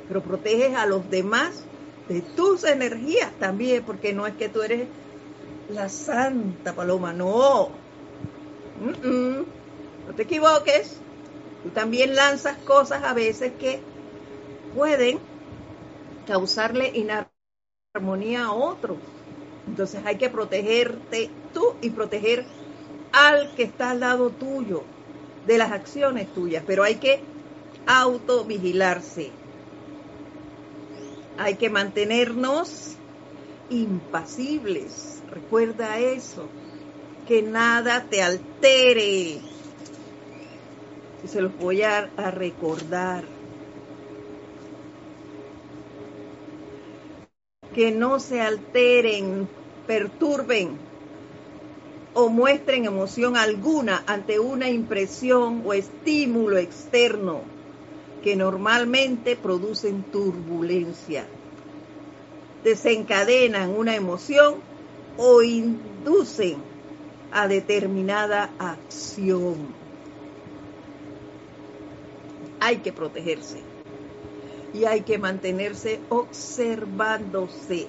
pero 0.08 0.22
proteges 0.22 0.76
a 0.76 0.86
los 0.86 1.08
demás 1.10 1.64
de 2.08 2.20
tus 2.20 2.64
energías 2.64 3.30
también, 3.40 3.82
porque 3.84 4.12
no 4.12 4.26
es 4.26 4.34
que 4.34 4.48
tú 4.48 4.62
eres 4.62 4.86
la 5.70 5.88
santa 5.88 6.74
paloma, 6.74 7.12
no. 7.12 7.70
No 10.06 10.14
te 10.14 10.22
equivoques. 10.22 10.98
Tú 11.62 11.70
también 11.70 12.14
lanzas 12.14 12.58
cosas 12.58 13.04
a 13.04 13.14
veces 13.14 13.52
que 13.58 13.80
pueden 14.74 15.18
causarle 16.26 16.92
inarmonía 17.94 18.46
a 18.46 18.52
otros. 18.52 18.98
Entonces 19.66 20.02
hay 20.04 20.16
que 20.16 20.28
protegerte 20.28 21.30
tú 21.54 21.74
y 21.80 21.88
proteger 21.88 22.44
al 23.14 23.54
que 23.54 23.62
está 23.62 23.92
al 23.92 24.00
lado 24.00 24.30
tuyo 24.30 24.82
de 25.46 25.56
las 25.56 25.70
acciones 25.70 26.32
tuyas, 26.34 26.64
pero 26.66 26.82
hay 26.82 26.96
que 26.96 27.20
autovigilarse. 27.86 29.30
Hay 31.38 31.54
que 31.54 31.70
mantenernos 31.70 32.96
impasibles. 33.70 35.22
Recuerda 35.30 35.98
eso, 35.98 36.48
que 37.28 37.42
nada 37.42 38.04
te 38.10 38.20
altere. 38.20 39.38
Y 41.22 41.28
se 41.28 41.40
los 41.40 41.56
voy 41.56 41.82
a, 41.82 42.10
a 42.16 42.30
recordar. 42.32 43.24
Que 47.74 47.92
no 47.92 48.18
se 48.18 48.40
alteren, 48.40 49.48
perturben 49.86 50.78
o 52.14 52.28
muestren 52.28 52.84
emoción 52.84 53.36
alguna 53.36 54.04
ante 54.06 54.38
una 54.38 54.70
impresión 54.70 55.62
o 55.64 55.72
estímulo 55.74 56.58
externo 56.58 57.42
que 58.22 58.36
normalmente 58.36 59.36
producen 59.36 60.04
turbulencia, 60.04 61.26
desencadenan 62.62 63.70
una 63.70 63.94
emoción 63.94 64.54
o 65.18 65.42
inducen 65.42 66.56
a 67.32 67.48
determinada 67.48 68.50
acción. 68.58 69.56
Hay 72.60 72.78
que 72.78 72.92
protegerse 72.92 73.58
y 74.72 74.84
hay 74.86 75.02
que 75.02 75.18
mantenerse 75.18 76.00
observándose 76.08 77.88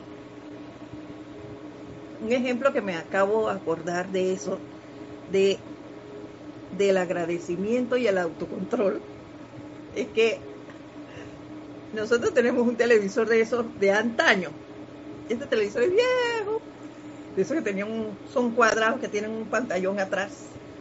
un 2.21 2.31
ejemplo 2.31 2.73
que 2.73 2.81
me 2.81 2.95
acabo 2.95 3.47
de 3.47 3.55
acordar 3.55 4.11
de 4.11 4.33
eso, 4.33 4.57
de, 5.31 5.57
del 6.77 6.97
agradecimiento 6.97 7.97
y 7.97 8.07
el 8.07 8.17
autocontrol, 8.17 9.01
es 9.95 10.07
que 10.07 10.39
nosotros 11.93 12.33
tenemos 12.33 12.67
un 12.67 12.75
televisor 12.75 13.27
de 13.27 13.41
esos 13.41 13.65
de 13.79 13.91
antaño. 13.91 14.49
Este 15.29 15.45
televisor 15.45 15.83
es 15.83 15.91
viejo, 15.91 16.61
de 17.35 17.41
esos 17.41 17.55
que 17.57 17.63
tenían 17.63 17.91
un, 17.91 18.17
son 18.31 18.51
cuadrados 18.51 18.99
que 18.99 19.07
tienen 19.07 19.31
un 19.31 19.45
pantallón 19.45 19.99
atrás. 19.99 20.31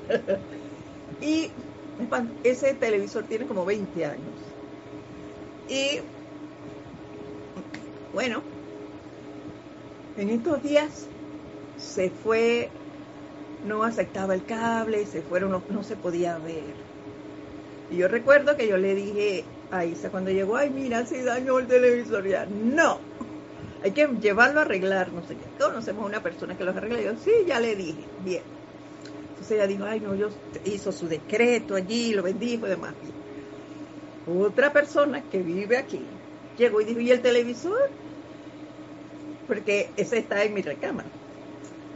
y 1.21 1.51
ese 2.43 2.75
televisor 2.75 3.25
tiene 3.25 3.47
como 3.47 3.65
20 3.65 4.05
años. 4.05 4.19
Y 5.69 6.01
bueno, 8.13 8.43
en 10.17 10.31
estos 10.31 10.63
días 10.63 11.07
se 11.85 12.11
fue, 12.11 12.71
no 13.67 13.85
aceptaba 13.85 14.35
el 14.35 14.45
cable, 14.45 15.07
se 15.07 15.23
fueron, 15.23 15.63
no, 15.69 15.83
se 15.85 15.97
podía 15.97 16.39
ver. 16.39 16.63
Y 17.91 17.99
yo 17.99 18.09
recuerdo 18.09 18.57
que 18.57 18.67
yo 18.67 18.77
le 18.77 18.95
dije 18.95 19.45
a 19.71 19.85
Isa 19.85 20.11
cuando 20.11 20.31
llegó, 20.31 20.57
ay, 20.57 20.71
mira, 20.71 21.05
se 21.07 21.23
dañó 21.23 21.59
el 21.59 21.67
televisor 21.67 22.27
ya. 22.27 22.47
No, 22.47 22.99
hay 23.83 23.93
que 23.93 24.07
llevarlo 24.21 24.61
a 24.61 24.63
arreglar, 24.63 25.13
no 25.13 25.23
sé 25.27 25.37
qué. 25.37 25.45
Conocemos 25.63 26.05
a 26.05 26.07
una 26.07 26.23
persona 26.23 26.57
que 26.57 26.65
lo 26.65 26.71
arregla. 26.71 27.01
Y 27.01 27.05
yo, 27.05 27.17
sí, 27.17 27.31
ya 27.47 27.61
le 27.61 27.77
dije, 27.77 28.05
bien. 28.25 28.43
Entonces 29.31 29.53
ella 29.53 29.67
dijo, 29.67 29.85
ay, 29.85 30.01
no, 30.01 30.15
yo 30.15 30.29
hizo 30.65 30.91
su 30.91 31.07
decreto 31.07 31.75
allí, 31.75 32.15
lo 32.15 32.23
bendijo 32.23 32.67
y 32.67 32.71
demás. 32.71 32.95
Otra 34.27 34.73
persona 34.73 35.23
que 35.31 35.43
vive 35.43 35.77
aquí 35.77 36.01
llegó 36.57 36.81
y 36.81 36.85
dijo, 36.85 37.01
¿y 37.01 37.11
el 37.11 37.21
televisor? 37.21 37.91
Porque 39.47 39.91
ese 39.97 40.19
está 40.19 40.43
en 40.45 40.55
mi 40.55 40.63
recámara. 40.63 41.24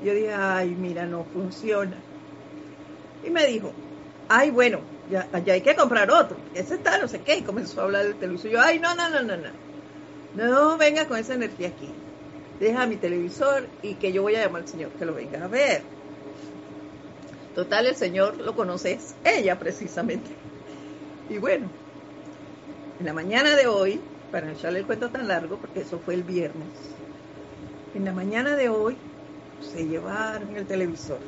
Yo 0.04 0.14
dije, 0.14 0.32
ay, 0.32 0.76
mira, 0.78 1.06
no 1.06 1.24
funciona. 1.24 1.96
Y 3.26 3.30
me 3.30 3.46
dijo, 3.46 3.72
ay, 4.28 4.50
bueno, 4.50 4.80
ya, 5.10 5.26
ya 5.44 5.54
hay 5.54 5.60
que 5.60 5.74
comprar 5.74 6.10
otro. 6.10 6.36
Ese 6.54 6.76
está, 6.76 6.98
no 6.98 7.08
sé 7.08 7.20
qué. 7.20 7.38
Y 7.38 7.42
comenzó 7.42 7.80
a 7.80 7.84
hablar 7.84 8.04
del 8.04 8.14
televisor. 8.14 8.50
Yo, 8.50 8.60
ay, 8.60 8.78
no, 8.78 8.94
no, 8.94 9.08
no, 9.10 9.22
no, 9.22 9.36
no. 9.36 9.68
No 10.36 10.76
venga 10.76 11.06
con 11.06 11.18
esa 11.18 11.34
energía 11.34 11.68
aquí. 11.68 11.88
Deja 12.60 12.86
mi 12.86 12.96
televisor 12.96 13.66
y 13.82 13.94
que 13.94 14.12
yo 14.12 14.22
voy 14.22 14.36
a 14.36 14.44
llamar 14.44 14.62
al 14.62 14.68
Señor 14.68 14.90
que 14.90 15.04
lo 15.04 15.14
venga 15.14 15.44
a 15.44 15.48
ver. 15.48 15.82
Total, 17.54 17.86
el 17.86 17.96
Señor 17.96 18.36
lo 18.38 18.54
conoce, 18.54 18.98
ella 19.24 19.58
precisamente. 19.58 20.30
Y 21.28 21.38
bueno, 21.38 21.68
en 23.00 23.06
la 23.06 23.12
mañana 23.12 23.56
de 23.56 23.66
hoy, 23.66 24.00
para 24.30 24.46
no 24.46 24.52
echarle 24.52 24.80
el 24.80 24.86
cuento 24.86 25.10
tan 25.10 25.26
largo, 25.26 25.56
porque 25.56 25.80
eso 25.80 25.98
fue 25.98 26.14
el 26.14 26.22
viernes, 26.22 26.68
en 27.94 28.04
la 28.04 28.12
mañana 28.12 28.54
de 28.54 28.68
hoy 28.68 28.96
se 29.60 29.86
llevaron 29.86 30.56
el 30.56 30.66
televisor. 30.66 31.18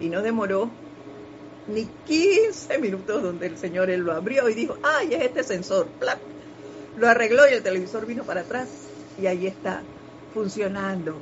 Y 0.00 0.08
no 0.08 0.22
demoró 0.22 0.70
ni 1.66 1.86
15 2.06 2.78
minutos 2.78 3.22
donde 3.22 3.46
el 3.46 3.56
señor 3.56 3.90
él 3.90 4.00
lo 4.00 4.12
abrió 4.12 4.48
y 4.48 4.54
dijo, 4.54 4.76
ay, 4.82 5.14
es 5.14 5.22
este 5.22 5.44
sensor. 5.44 5.88
Lo 6.96 7.08
arregló 7.08 7.48
y 7.48 7.54
el 7.54 7.62
televisor 7.62 8.06
vino 8.06 8.24
para 8.24 8.42
atrás 8.42 8.68
y 9.20 9.26
ahí 9.26 9.46
está 9.46 9.82
funcionando. 10.32 11.16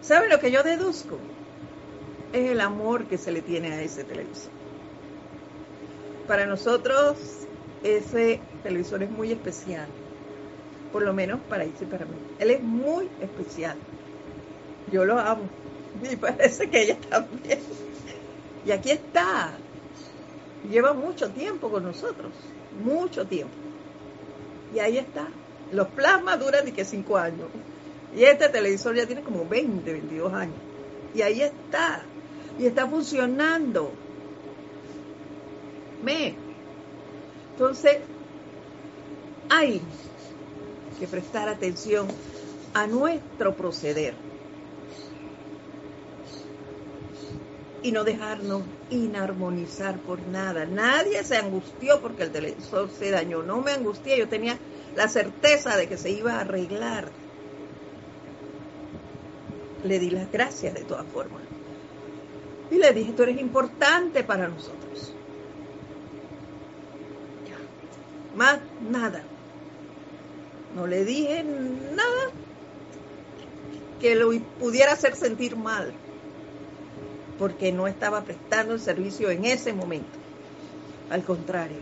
¿Saben 0.00 0.30
lo 0.30 0.40
que 0.40 0.50
yo 0.50 0.62
deduzco? 0.62 1.18
es 2.32 2.50
el 2.50 2.60
amor 2.60 3.06
que 3.06 3.18
se 3.18 3.30
le 3.30 3.42
tiene 3.42 3.72
a 3.72 3.82
ese 3.82 4.04
televisor. 4.04 4.50
Para 6.26 6.46
nosotros 6.46 7.16
ese 7.82 8.40
televisor 8.62 9.02
es 9.02 9.10
muy 9.10 9.32
especial, 9.32 9.86
por 10.92 11.02
lo 11.02 11.12
menos 11.14 11.40
para 11.48 11.64
Isa 11.64 11.84
y 11.84 11.86
para 11.86 12.04
mí. 12.04 12.12
Él 12.38 12.50
es 12.50 12.62
muy 12.62 13.08
especial. 13.20 13.76
Yo 14.90 15.04
lo 15.04 15.18
amo 15.18 15.44
y 16.10 16.16
parece 16.16 16.68
que 16.68 16.82
ella 16.82 16.98
también. 17.08 17.60
Y 18.64 18.70
aquí 18.70 18.90
está. 18.90 19.52
Lleva 20.70 20.92
mucho 20.92 21.30
tiempo 21.30 21.70
con 21.70 21.82
nosotros, 21.82 22.32
mucho 22.84 23.26
tiempo. 23.26 23.54
Y 24.74 24.78
ahí 24.78 24.98
está. 24.98 25.28
Los 25.72 25.88
plasmas 25.88 26.38
duran 26.38 26.64
de 26.64 26.72
que 26.72 26.84
cinco 26.84 27.16
años. 27.16 27.48
Y 28.14 28.24
este 28.24 28.48
televisor 28.48 28.94
ya 28.94 29.06
tiene 29.06 29.22
como 29.22 29.46
20, 29.48 29.90
22 29.90 30.32
años. 30.32 30.56
Y 31.14 31.22
ahí 31.22 31.42
está. 31.42 32.02
Y 32.58 32.66
está 32.66 32.86
funcionando. 32.86 33.90
Me. 36.02 36.34
Entonces, 37.52 37.98
hay 39.48 39.80
prestar 41.06 41.48
atención 41.48 42.06
a 42.74 42.86
nuestro 42.86 43.54
proceder. 43.54 44.14
y 47.82 47.90
no 47.90 48.04
dejarnos 48.04 48.62
inarmonizar 48.90 49.98
por 49.98 50.20
nada. 50.28 50.64
Nadie 50.66 51.22
se 51.24 51.36
angustió 51.36 52.00
porque 52.00 52.22
el 52.22 52.30
televisor 52.30 52.88
se 52.90 53.10
dañó. 53.10 53.42
No 53.42 53.60
me 53.60 53.72
angustié, 53.72 54.18
yo 54.18 54.28
tenía 54.28 54.56
la 54.96 55.08
certeza 55.08 55.76
de 55.76 55.88
que 55.88 55.98
se 55.98 56.10
iba 56.10 56.34
a 56.34 56.40
arreglar. 56.40 57.08
Le 59.84 59.98
di 59.98 60.10
las 60.10 60.30
gracias 60.30 60.74
de 60.74 60.84
todas 60.84 61.06
formas. 61.06 61.42
Y 62.70 62.76
le 62.76 62.92
dije, 62.92 63.12
tú 63.12 63.24
eres 63.24 63.40
importante 63.40 64.22
para 64.22 64.46
nosotros. 64.46 65.12
Ya. 67.48 68.36
Más 68.36 68.60
nada. 68.88 69.24
No 70.74 70.86
le 70.86 71.04
dije 71.04 71.44
nada 71.44 72.30
que 74.00 74.14
lo 74.14 74.32
pudiera 74.58 74.92
hacer 74.92 75.14
sentir 75.14 75.56
mal 75.56 75.92
porque 77.38 77.72
no 77.72 77.86
estaba 77.86 78.22
prestando 78.22 78.74
el 78.74 78.80
servicio 78.80 79.30
en 79.30 79.44
ese 79.44 79.72
momento. 79.72 80.18
Al 81.10 81.24
contrario, 81.24 81.78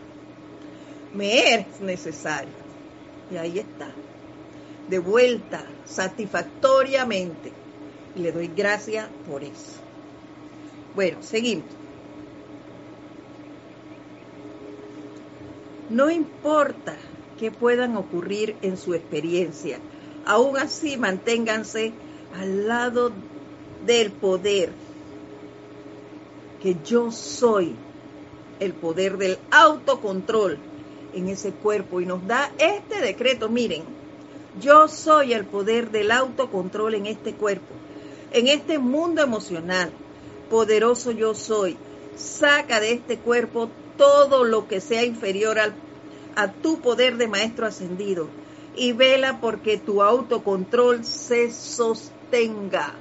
me 1.14 1.55
es 1.55 1.80
necesario. 1.80 2.53
Y 3.30 3.36
ahí 3.36 3.59
está, 3.59 3.88
de 4.88 4.99
vuelta, 4.99 5.64
satisfactoriamente. 5.84 7.53
Y 8.16 8.20
le 8.20 8.32
doy 8.32 8.51
gracias 8.57 9.09
por 9.28 9.45
eso. 9.45 9.80
Bueno, 10.95 11.18
seguimos. 11.22 11.66
No 15.88 16.11
importa 16.11 16.97
que 17.41 17.51
puedan 17.51 17.97
ocurrir 17.97 18.55
en 18.61 18.76
su 18.76 18.93
experiencia, 18.93 19.78
aún 20.26 20.59
así 20.59 20.99
manténganse 20.99 21.95
al 22.38 22.68
lado 22.68 23.12
del 23.86 24.12
poder 24.12 24.70
que 26.62 26.76
yo 26.84 27.11
soy 27.11 27.74
el 28.61 28.74
poder 28.74 29.16
del 29.16 29.38
autocontrol 29.51 30.59
en 31.14 31.28
ese 31.28 31.53
cuerpo. 31.53 32.03
Y 32.03 32.05
nos 32.05 32.26
da 32.26 32.53
este 32.59 33.01
decreto, 33.01 33.49
miren, 33.49 33.84
yo 34.61 34.86
soy 34.86 35.32
el 35.32 35.47
poder 35.47 35.91
del 35.91 36.11
autocontrol 36.11 36.95
en 36.95 37.07
este 37.07 37.32
cuerpo, 37.32 37.74
en 38.32 38.49
este 38.49 38.78
mundo 38.78 39.22
emocional, 39.22 39.91
poderoso 40.51 41.11
yo 41.11 41.34
soy, 41.34 41.78
saca 42.16 42.80
de 42.80 42.93
este 42.93 43.16
cuerpo 43.16 43.70
todo 43.97 44.45
lo 44.45 44.68
que 44.68 44.82
sea 44.82 45.05
inferior 45.05 45.59
al, 45.59 45.72
a 46.37 46.53
tu 46.53 46.81
poder 46.81 47.16
de 47.16 47.28
maestro 47.28 47.66
ascendido 47.66 48.28
y 48.76 48.93
vela 48.93 49.41
porque 49.41 49.78
tu 49.78 50.03
autocontrol 50.03 51.05
se 51.05 51.51
sostenga. 51.51 52.95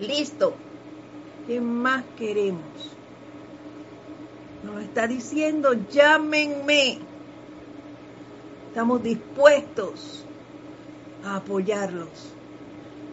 Listo. 0.00 0.54
¿Qué 1.46 1.60
más 1.60 2.04
queremos? 2.16 2.96
Nos 4.64 4.82
está 4.82 5.06
diciendo, 5.06 5.72
llámenme. 5.90 7.00
Estamos 8.68 9.02
dispuestos 9.02 10.24
a 11.24 11.36
apoyarlos, 11.36 12.08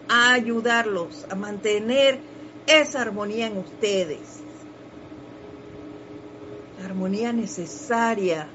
a 0.07 0.33
ayudarlos, 0.33 1.25
a 1.29 1.35
mantener 1.35 2.19
esa 2.67 3.01
armonía 3.01 3.47
en 3.47 3.57
ustedes. 3.57 4.38
La 6.79 6.85
armonía 6.85 7.33
necesaria 7.33 8.47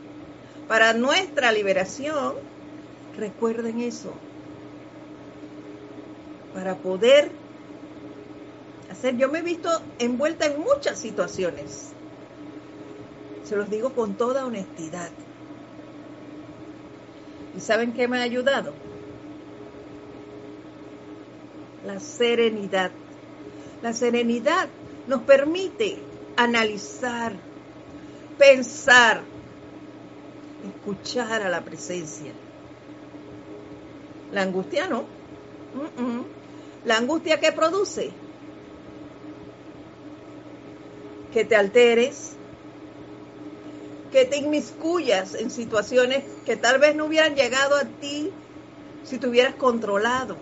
para 0.67 0.93
nuestra 0.93 1.53
liberación. 1.53 2.35
Recuerden 3.17 3.81
eso. 3.81 4.13
Para 6.53 6.77
poder 6.77 7.31
yo 9.13 9.29
me 9.29 9.41
he 9.41 9.43
visto 9.43 9.69
envuelta 9.99 10.47
en 10.47 10.61
muchas 10.61 10.99
situaciones. 10.99 11.91
Se 13.45 13.57
los 13.57 13.69
digo 13.69 13.93
con 13.93 14.15
toda 14.15 14.47
honestidad. 14.47 15.11
¿Y 17.57 17.61
saben 17.61 17.93
qué 17.93 18.09
me 18.09 18.19
ha 18.19 18.23
ayudado? 18.23 18.73
La 21.87 22.01
serenidad. 22.01 22.91
La 23.83 23.93
serenidad 23.93 24.69
nos 25.07 25.23
permite 25.23 25.99
analizar, 26.37 27.35
pensar, 28.39 29.23
escuchar 30.77 31.43
a 31.43 31.49
la 31.49 31.61
presencia. 31.63 32.33
La 34.33 34.43
angustia 34.43 34.87
no. 34.89 35.05
La 36.85 36.97
angustia 36.97 37.41
que 37.41 37.53
produce 37.53 38.11
que 41.33 41.45
te 41.45 41.57
alteres, 41.57 42.31
que 44.13 44.25
te 44.25 44.37
inmiscuyas 44.37 45.35
en 45.35 45.51
situaciones 45.51 46.23
que 46.47 46.57
tal 46.57 46.79
vez 46.79 46.95
no 46.95 47.07
hubieran 47.07 47.35
llegado 47.35 47.75
a 47.75 47.83
ti 47.83 48.31
si 49.05 49.19
te 49.19 49.27
hubieras 49.27 49.57
controlado. 49.57 50.37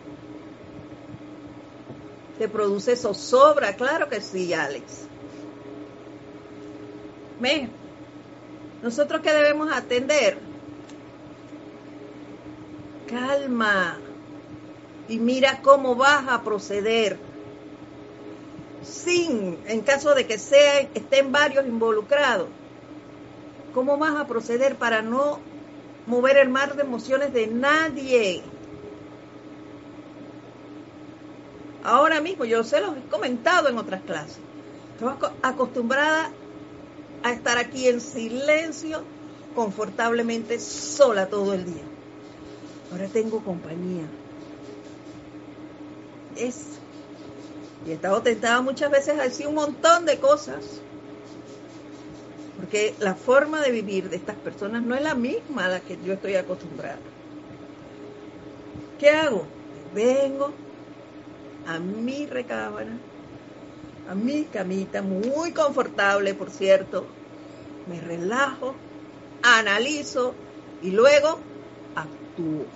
Te 2.39 2.47
produce 2.49 2.97
zozobra, 2.97 3.75
claro 3.75 4.11
que 4.11 4.21
sí, 4.21 4.53
Alex. 4.53 4.83
Me, 7.41 7.71
nosotros 8.83 9.23
que 9.23 9.33
debemos 9.33 9.73
atender, 9.73 10.39
calma. 13.09 13.99
Y 15.09 15.19
mira 15.19 15.61
cómo 15.63 15.95
vas 15.95 16.29
a 16.29 16.43
proceder. 16.43 17.19
Sin, 18.83 19.59
en 19.67 19.83
caso 19.83 20.15
de 20.15 20.27
que 20.27 20.39
sea, 20.39 20.81
estén 20.95 21.31
varios 21.31 21.65
involucrados, 21.65 22.49
¿cómo 23.73 23.97
vas 23.97 24.17
a 24.17 24.27
proceder 24.27 24.75
para 24.75 25.03
no 25.03 25.39
mover 26.07 26.37
el 26.37 26.49
mar 26.49 26.75
de 26.75 26.83
emociones 26.83 27.33
de 27.33 27.47
nadie? 27.47 28.43
Ahora 31.85 32.21
mismo, 32.21 32.45
yo 32.45 32.65
se 32.65 32.81
los 32.81 32.97
he 32.97 33.03
comentado 33.03 33.69
en 33.69 33.79
otras 33.79 34.03
clases, 34.03 34.39
estoy 34.95 35.29
acostumbrada 35.43 36.33
a 37.23 37.33
estar 37.33 37.59
aquí 37.59 37.89
en 37.89 38.01
silencio, 38.01 39.03
confortablemente 39.55 40.59
sola 40.59 41.27
todo 41.27 41.55
el 41.55 41.65
día. 41.65 41.85
Ahora 42.91 43.09
tengo 43.09 43.43
compañía. 43.45 44.05
Es 46.37 46.73
y 47.87 47.91
he 47.91 47.95
estado 47.95 48.23
tentada 48.23 48.63
muchas 48.63 48.91
veces 48.91 49.19
a 49.19 49.23
decir 49.23 49.47
un 49.49 49.57
montón 49.57 50.05
de 50.05 50.19
cosas. 50.19 50.81
Porque 52.57 52.95
la 53.01 53.15
forma 53.15 53.61
de 53.61 53.73
vivir 53.73 54.09
de 54.09 54.17
estas 54.17 54.37
personas 54.37 54.83
no 54.83 54.95
es 54.95 55.03
la 55.03 55.15
misma 55.15 55.67
a 55.67 55.69
la 55.69 55.81
que 55.81 55.99
yo 56.05 56.13
estoy 56.13 56.37
acostumbrada. 56.37 56.99
¿Qué 59.01 59.11
hago? 59.11 59.47
Vengo 59.95 60.53
a 61.67 61.79
mi 61.79 62.27
recámara, 62.27 62.93
a 64.09 64.15
mi 64.15 64.45
camita, 64.45 65.03
muy 65.03 65.53
confortable, 65.53 66.35
por 66.35 66.51
cierto. 66.51 67.07
Me 67.89 68.01
relajo, 68.01 68.75
analizo 69.43 70.35
y 70.83 70.91
luego 70.91 71.39
actúo. 71.95 72.67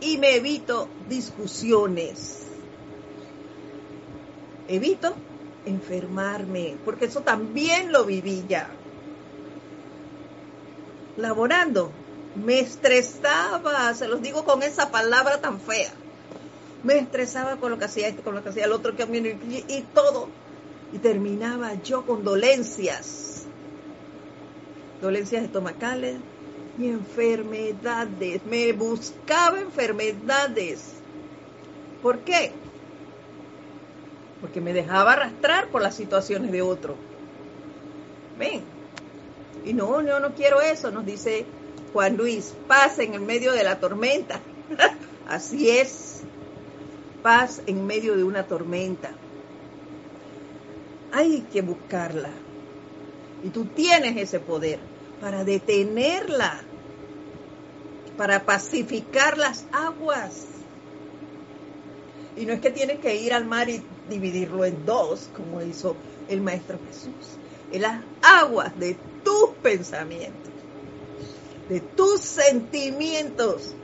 Y 0.00 0.18
me 0.18 0.36
evito 0.36 0.88
discusiones 1.08 2.48
evito 4.68 5.14
enfermarme, 5.64 6.76
porque 6.84 7.06
eso 7.06 7.22
también 7.22 7.90
lo 7.90 8.04
viví 8.04 8.44
ya. 8.48 8.68
Laborando, 11.16 11.90
me 12.36 12.60
estresaba, 12.60 13.92
se 13.94 14.06
los 14.06 14.22
digo 14.22 14.44
con 14.44 14.62
esa 14.62 14.90
palabra 14.90 15.40
tan 15.40 15.60
fea, 15.60 15.90
Me 16.82 16.98
estresaba 16.98 17.56
con 17.56 17.70
lo 17.70 17.78
que 17.78 17.86
hacía 17.86 18.08
este, 18.08 18.22
con 18.22 18.34
lo 18.34 18.42
que 18.42 18.50
hacía 18.50 18.64
el 18.64 18.72
otro, 18.72 18.94
que 18.94 19.04
y, 19.68 19.82
todo. 19.94 20.28
Y 20.92 20.98
terminaba 20.98 21.74
yo 21.82 22.06
con 22.06 22.24
dolencias. 22.24 23.46
Dolencias 25.02 25.44
estomacales 25.44 26.16
y 26.78 26.88
enfermedades. 26.88 28.44
Me 28.46 28.72
buscaba 28.72 29.60
enfermedades. 29.60 30.92
¿Por 32.02 32.20
qué? 32.20 32.52
Porque 34.40 34.60
me 34.60 34.72
dejaba 34.72 35.14
arrastrar 35.14 35.68
por 35.68 35.82
las 35.82 35.96
situaciones 35.96 36.52
de 36.52 36.62
otro. 36.62 36.94
Ven. 38.38 38.62
Y 39.64 39.74
no, 39.74 40.00
yo 40.00 40.20
no 40.20 40.34
quiero 40.34 40.60
eso, 40.60 40.92
nos 40.92 41.04
dice 41.04 41.44
Juan 41.92 42.16
Luis. 42.16 42.54
Paz 42.68 43.00
en 43.00 43.14
el 43.14 43.20
medio 43.20 43.52
de 43.52 43.64
la 43.64 43.80
tormenta. 43.80 44.40
Así 45.28 45.68
es. 45.68 46.22
Paz 47.22 47.62
en 47.66 47.86
medio 47.86 48.16
de 48.16 48.24
una 48.24 48.46
tormenta. 48.46 49.12
Hay 51.12 51.42
que 51.52 51.62
buscarla. 51.62 52.30
Y 53.42 53.50
tú 53.50 53.66
tienes 53.66 54.16
ese 54.16 54.40
poder 54.40 54.78
para 55.20 55.44
detenerla, 55.44 56.60
para 58.16 58.44
pacificar 58.44 59.38
las 59.38 59.66
aguas. 59.72 60.46
Y 62.36 62.46
no 62.46 62.52
es 62.52 62.60
que 62.60 62.70
tienes 62.70 63.00
que 63.00 63.16
ir 63.16 63.32
al 63.32 63.44
mar 63.44 63.68
y 63.68 63.82
dividirlo 64.08 64.64
en 64.64 64.84
dos, 64.86 65.28
como 65.36 65.60
hizo 65.62 65.96
el 66.28 66.40
Maestro 66.40 66.78
Jesús. 66.86 67.36
En 67.72 67.82
las 67.82 68.00
aguas 68.22 68.78
de 68.78 68.96
tus 69.24 69.50
pensamientos, 69.62 70.52
de 71.68 71.80
tus 71.80 72.20
sentimientos, 72.20 73.74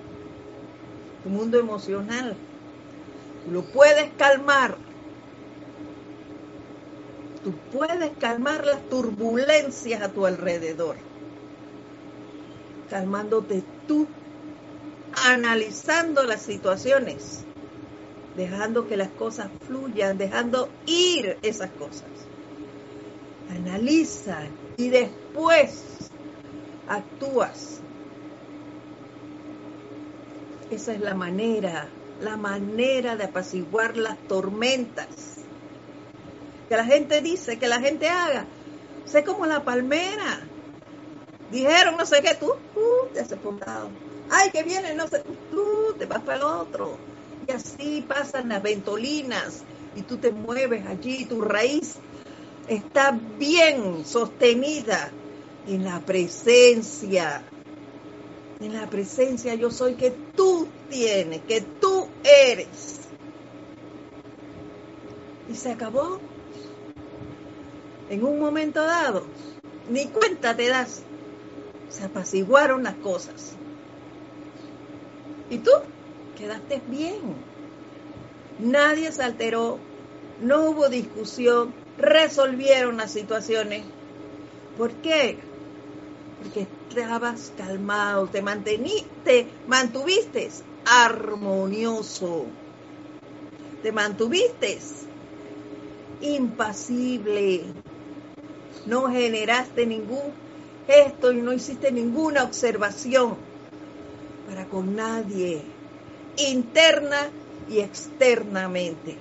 tu 1.22 1.30
mundo 1.30 1.59
emocional. 1.59 2.37
Lo 3.51 3.62
puedes 3.62 4.11
calmar. 4.12 4.76
Tú 7.42 7.53
puedes 7.70 8.11
calmar 8.18 8.64
las 8.64 8.88
turbulencias 8.88 10.03
a 10.03 10.12
tu 10.12 10.26
alrededor. 10.26 10.97
Calmándote 12.88 13.62
tú, 13.86 14.07
analizando 15.26 16.22
las 16.24 16.42
situaciones 16.42 17.45
dejando 18.36 18.86
que 18.86 18.97
las 18.97 19.11
cosas 19.11 19.51
fluyan, 19.66 20.18
dejando 20.18 20.68
ir 20.86 21.38
esas 21.42 21.70
cosas. 21.70 22.09
Analiza 23.51 24.42
y 24.76 24.88
después 24.88 26.11
actúas. 26.88 27.80
Esa 30.70 30.95
es 30.95 31.01
la 31.01 31.14
manera, 31.14 31.88
la 32.25 32.37
manera 32.37 33.16
de 33.16 33.25
apaciguar 33.25 33.97
las 33.97 34.18
tormentas. 34.27 35.07
Que 36.68 36.77
la 36.77 36.85
gente 36.85 37.20
dice, 37.20 37.59
que 37.59 37.68
la 37.68 37.81
gente 37.81 38.09
haga. 38.09 38.47
Sé 39.05 39.22
como 39.22 39.47
la 39.47 39.62
palmera. 39.62 40.41
Dijeron, 41.51 41.97
no 41.97 42.07
sé 42.07 42.22
qué, 42.22 42.35
tú, 42.35 42.51
uh, 42.51 43.07
te 43.12 43.20
has 43.20 43.33
apuntado. 43.33 43.91
Ay, 44.31 44.51
que 44.51 44.62
viene, 44.62 44.95
no 44.95 45.07
sé, 45.07 45.22
tú 45.51 45.95
te 45.99 46.07
vas 46.07 46.22
para 46.22 46.39
el 46.39 46.43
otro 46.43 46.97
y 47.47 47.53
así 47.53 48.05
pasan 48.07 48.49
las 48.49 48.62
ventolinas 48.62 49.62
y 49.95 50.03
tú 50.03 50.16
te 50.16 50.31
mueves 50.31 50.87
allí, 50.87 51.25
tu 51.27 51.41
raíz 51.41 51.97
está 52.68 53.18
bien 53.39 54.05
sostenida 54.07 55.11
en 55.66 55.85
la 55.85 56.01
presencia. 56.01 57.43
En 58.64 58.72
la 58.72 58.88
presencia 58.88 59.54
yo 59.56 59.70
soy 59.70 59.92
que 59.94 60.10
tú 60.10 60.66
tienes, 60.88 61.42
que 61.42 61.60
tú 61.60 62.08
eres. 62.24 63.00
Y 65.50 65.54
se 65.54 65.70
acabó. 65.70 66.18
En 68.08 68.24
un 68.24 68.40
momento 68.40 68.82
dado, 68.82 69.26
ni 69.90 70.06
cuenta 70.06 70.56
te 70.56 70.68
das. 70.68 71.02
Se 71.90 72.04
apaciguaron 72.04 72.84
las 72.84 72.94
cosas. 72.94 73.52
¿Y 75.50 75.58
tú? 75.58 75.70
quedaste 76.38 76.80
bien. 76.88 77.34
Nadie 78.58 79.12
se 79.12 79.22
alteró, 79.22 79.78
no 80.40 80.70
hubo 80.70 80.88
discusión, 80.88 81.74
resolvieron 81.98 82.96
las 82.96 83.10
situaciones. 83.10 83.84
¿Por 84.78 84.90
qué? 84.94 85.36
Porque 86.42 86.66
estabas 86.91 87.53
calmado, 87.57 88.26
te 88.26 88.43
manteniste, 88.43 89.49
mantuviste 89.66 90.51
armonioso, 90.85 92.47
te 93.82 93.93
mantuviste 93.93 94.78
impasible, 96.20 97.62
no 98.87 99.11
generaste 99.11 99.87
ningún 99.87 100.32
gesto 100.87 101.32
y 101.32 101.37
no 101.37 101.53
hiciste 101.53 101.91
ninguna 101.91 102.45
observación 102.45 103.37
para 104.49 104.66
con 104.66 104.95
nadie 104.95 105.62
interna 106.37 107.28
y 107.70 107.80
externamente. 107.80 109.16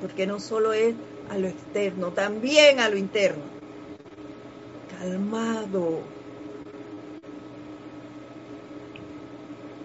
Porque 0.00 0.26
no 0.26 0.40
solo 0.40 0.72
es 0.72 0.94
a 1.30 1.36
lo 1.36 1.48
externo, 1.48 2.12
también 2.12 2.80
a 2.80 2.88
lo 2.88 2.96
interno. 2.96 3.57
Calmado. 4.98 6.02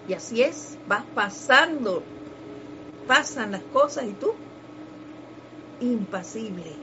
Y 0.08 0.12
así 0.12 0.42
es, 0.42 0.76
vas 0.86 1.04
pasando, 1.14 2.02
pasan 3.06 3.52
las 3.52 3.62
cosas 3.64 4.06
y 4.08 4.12
tú, 4.14 4.32
impasible. 5.80 6.76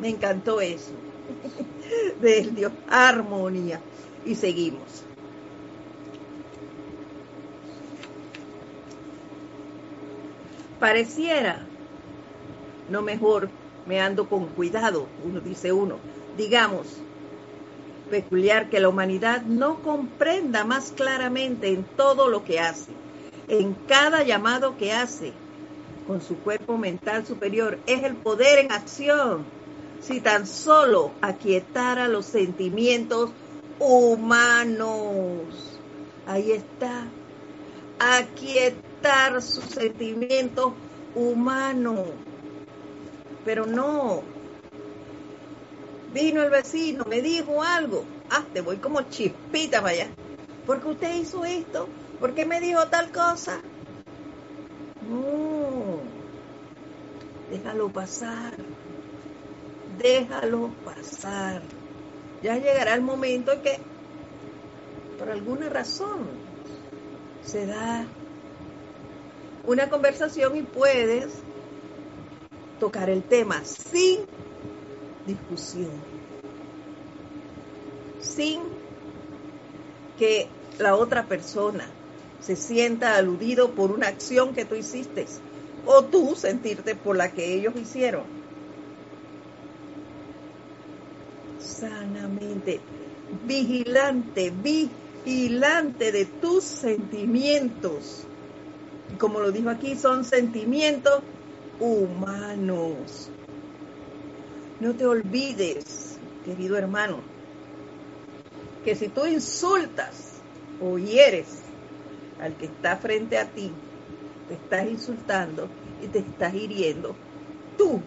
Me 0.00 0.10
encantó 0.10 0.60
eso. 0.60 0.92
Del 2.20 2.54
Dios, 2.54 2.72
armonía. 2.88 3.80
Y 4.24 4.34
seguimos. 4.34 5.02
pareciera, 10.82 11.70
no 12.88 13.02
mejor, 13.02 13.48
me 13.86 14.00
ando 14.00 14.28
con 14.28 14.48
cuidado, 14.48 15.06
uno 15.24 15.40
dice 15.40 15.72
uno, 15.72 16.00
digamos, 16.36 16.88
peculiar 18.12 18.68
que 18.68 18.78
la 18.78 18.90
humanidad 18.90 19.40
no 19.40 19.80
comprenda 19.80 20.66
más 20.66 20.92
claramente 20.92 21.68
en 21.68 21.82
todo 21.82 22.28
lo 22.28 22.44
que 22.44 22.60
hace, 22.60 22.92
en 23.48 23.72
cada 23.72 24.22
llamado 24.22 24.76
que 24.76 24.92
hace, 24.92 25.32
con 26.06 26.20
su 26.20 26.36
cuerpo 26.36 26.76
mental 26.76 27.24
superior, 27.24 27.78
es 27.86 28.02
el 28.02 28.16
poder 28.16 28.58
en 28.58 28.70
acción. 28.70 29.46
Si 30.02 30.20
tan 30.20 30.46
solo 30.46 31.12
aquietara 31.22 32.06
los 32.06 32.26
sentimientos 32.26 33.30
humanos. 33.78 35.78
Ahí 36.26 36.52
está. 36.52 37.06
Aquietar 37.98 39.40
sus 39.40 39.64
sentimientos 39.64 40.74
humanos. 41.14 42.08
Pero 43.46 43.64
no. 43.64 44.22
Vino 46.12 46.42
el 46.42 46.50
vecino, 46.50 47.04
me 47.08 47.22
dijo 47.22 47.62
algo. 47.62 48.04
Ah, 48.30 48.44
te 48.52 48.60
voy 48.60 48.76
como 48.76 49.02
chispita 49.02 49.80
para 49.80 49.94
allá. 49.94 50.08
porque 50.66 50.88
usted 50.88 51.14
hizo 51.16 51.44
esto? 51.44 51.88
¿Por 52.20 52.34
qué 52.34 52.44
me 52.44 52.60
dijo 52.60 52.86
tal 52.88 53.10
cosa? 53.10 53.60
No. 55.10 56.00
Déjalo 57.50 57.88
pasar. 57.88 58.54
Déjalo 59.98 60.70
pasar. 60.84 61.62
Ya 62.42 62.56
llegará 62.56 62.94
el 62.94 63.02
momento 63.02 63.52
en 63.52 63.62
que, 63.62 63.78
por 65.18 65.30
alguna 65.30 65.68
razón, 65.68 66.28
se 67.44 67.66
da 67.66 68.04
una 69.66 69.88
conversación 69.88 70.56
y 70.56 70.62
puedes 70.62 71.32
tocar 72.78 73.10
el 73.10 73.22
tema 73.22 73.64
sin 73.64 74.20
discusión, 75.26 75.90
sin 78.20 78.60
que 80.18 80.48
la 80.78 80.96
otra 80.96 81.26
persona 81.26 81.86
se 82.40 82.56
sienta 82.56 83.16
aludido 83.16 83.70
por 83.70 83.90
una 83.90 84.08
acción 84.08 84.54
que 84.54 84.64
tú 84.64 84.74
hiciste 84.74 85.26
o 85.86 86.04
tú 86.04 86.34
sentirte 86.36 86.94
por 86.94 87.16
la 87.16 87.32
que 87.32 87.54
ellos 87.54 87.74
hicieron. 87.76 88.24
Sanamente, 91.58 92.80
vigilante, 93.46 94.52
vigilante 95.24 96.12
de 96.12 96.24
tus 96.24 96.64
sentimientos 96.64 98.26
como 99.18 99.40
lo 99.40 99.52
dijo 99.52 99.70
aquí, 99.70 99.94
son 99.96 100.24
sentimientos 100.24 101.22
humanos. 101.80 103.30
No 104.82 104.96
te 104.96 105.06
olvides, 105.06 106.18
querido 106.44 106.76
hermano, 106.76 107.22
que 108.84 108.96
si 108.96 109.08
tú 109.08 109.24
insultas 109.26 110.42
o 110.80 110.98
hieres 110.98 111.62
al 112.40 112.56
que 112.56 112.66
está 112.66 112.96
frente 112.96 113.38
a 113.38 113.44
ti, 113.44 113.70
te 114.48 114.54
estás 114.54 114.88
insultando 114.88 115.70
y 116.00 116.08
te 116.08 116.18
estás 116.18 116.52
hiriendo 116.52 117.14
tú. 117.78 118.02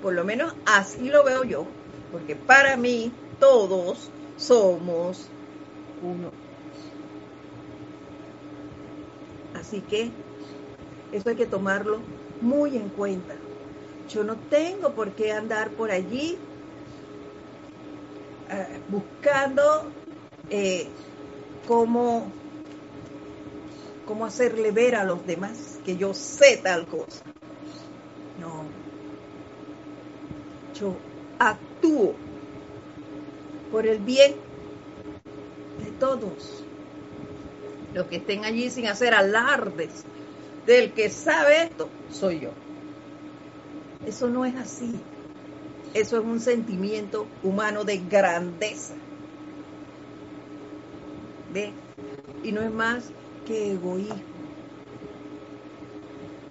Por 0.00 0.14
lo 0.14 0.24
menos 0.24 0.52
así 0.66 1.08
lo 1.10 1.22
veo 1.22 1.44
yo, 1.44 1.64
porque 2.10 2.34
para 2.34 2.76
mí 2.76 3.12
todos 3.38 4.10
somos 4.34 5.30
uno. 6.00 6.32
Así 9.54 9.80
que 9.82 10.10
eso 11.12 11.28
hay 11.28 11.36
que 11.36 11.46
tomarlo 11.46 12.02
muy 12.40 12.76
en 12.76 12.90
cuenta. 12.90 13.51
Yo 14.12 14.22
no 14.24 14.36
tengo 14.50 14.94
por 14.94 15.10
qué 15.14 15.32
andar 15.32 15.70
por 15.74 15.90
allí 15.90 16.38
eh, 18.50 18.80
buscando 18.90 19.62
eh, 20.50 20.86
cómo, 21.66 22.30
cómo 24.04 24.26
hacerle 24.26 24.70
ver 24.70 24.96
a 24.96 25.04
los 25.04 25.24
demás 25.26 25.78
que 25.82 25.96
yo 25.96 26.12
sé 26.12 26.60
tal 26.62 26.86
cosa. 26.86 27.24
No. 28.38 28.70
Yo 30.74 30.94
actúo 31.38 32.14
por 33.70 33.86
el 33.86 33.98
bien 34.00 34.34
de 35.78 35.90
todos. 35.92 36.62
Los 37.94 38.06
que 38.08 38.16
estén 38.16 38.44
allí 38.44 38.68
sin 38.68 38.88
hacer 38.88 39.14
alardes 39.14 40.04
del 40.66 40.92
que 40.92 41.08
sabe 41.08 41.62
esto, 41.62 41.88
soy 42.10 42.40
yo. 42.40 42.71
Eso 44.06 44.28
no 44.28 44.44
es 44.44 44.54
así. 44.56 44.92
Eso 45.94 46.18
es 46.18 46.24
un 46.24 46.40
sentimiento 46.40 47.26
humano 47.42 47.84
de 47.84 47.98
grandeza. 47.98 48.94
¿Ve? 51.52 51.72
Y 52.42 52.52
no 52.52 52.62
es 52.62 52.72
más 52.72 53.10
que 53.46 53.72
egoísmo. 53.72 54.16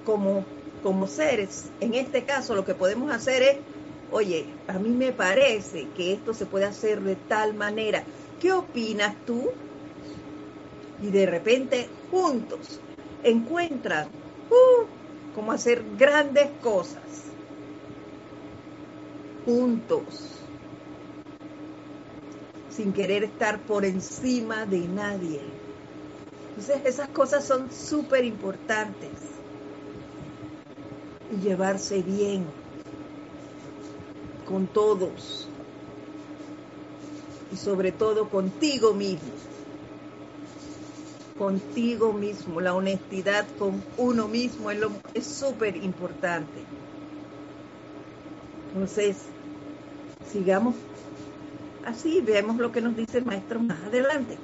Como, 0.05 0.45
como 0.83 1.07
seres, 1.07 1.65
en 1.79 1.93
este 1.95 2.23
caso 2.23 2.55
lo 2.55 2.65
que 2.65 2.73
podemos 2.73 3.11
hacer 3.11 3.43
es, 3.43 3.57
oye, 4.11 4.45
a 4.67 4.73
mí 4.73 4.89
me 4.89 5.11
parece 5.11 5.87
que 5.95 6.13
esto 6.13 6.33
se 6.33 6.45
puede 6.45 6.65
hacer 6.65 7.01
de 7.01 7.15
tal 7.15 7.53
manera. 7.53 8.03
¿Qué 8.39 8.51
opinas 8.53 9.15
tú? 9.25 9.49
Y 11.01 11.09
de 11.09 11.25
repente 11.25 11.87
juntos 12.09 12.79
encuentran 13.23 14.07
uh, 14.49 14.85
cómo 15.35 15.51
hacer 15.51 15.83
grandes 15.97 16.47
cosas 16.61 17.30
juntos, 19.45 20.41
sin 22.69 22.93
querer 22.93 23.23
estar 23.23 23.59
por 23.61 23.85
encima 23.85 24.65
de 24.65 24.79
nadie. 24.87 25.41
Entonces 26.49 26.85
esas 26.85 27.09
cosas 27.09 27.45
son 27.45 27.71
súper 27.71 28.25
importantes. 28.25 29.11
Y 31.31 31.41
llevarse 31.41 32.01
bien 32.01 32.45
con 34.47 34.67
todos. 34.67 35.47
Y 37.51 37.57
sobre 37.57 37.91
todo 37.91 38.29
contigo 38.29 38.93
mismo. 38.93 39.31
Contigo 41.37 42.13
mismo. 42.13 42.59
La 42.61 42.73
honestidad 42.73 43.45
con 43.57 43.81
uno 43.97 44.27
mismo 44.27 44.69
es 45.13 45.25
súper 45.25 45.77
importante. 45.77 46.61
Entonces, 48.73 49.17
sigamos 50.31 50.75
así, 51.85 52.21
veamos 52.21 52.57
lo 52.57 52.71
que 52.71 52.81
nos 52.81 52.95
dice 52.95 53.17
el 53.17 53.25
maestro 53.25 53.59
más 53.59 53.83
adelante. 53.83 54.37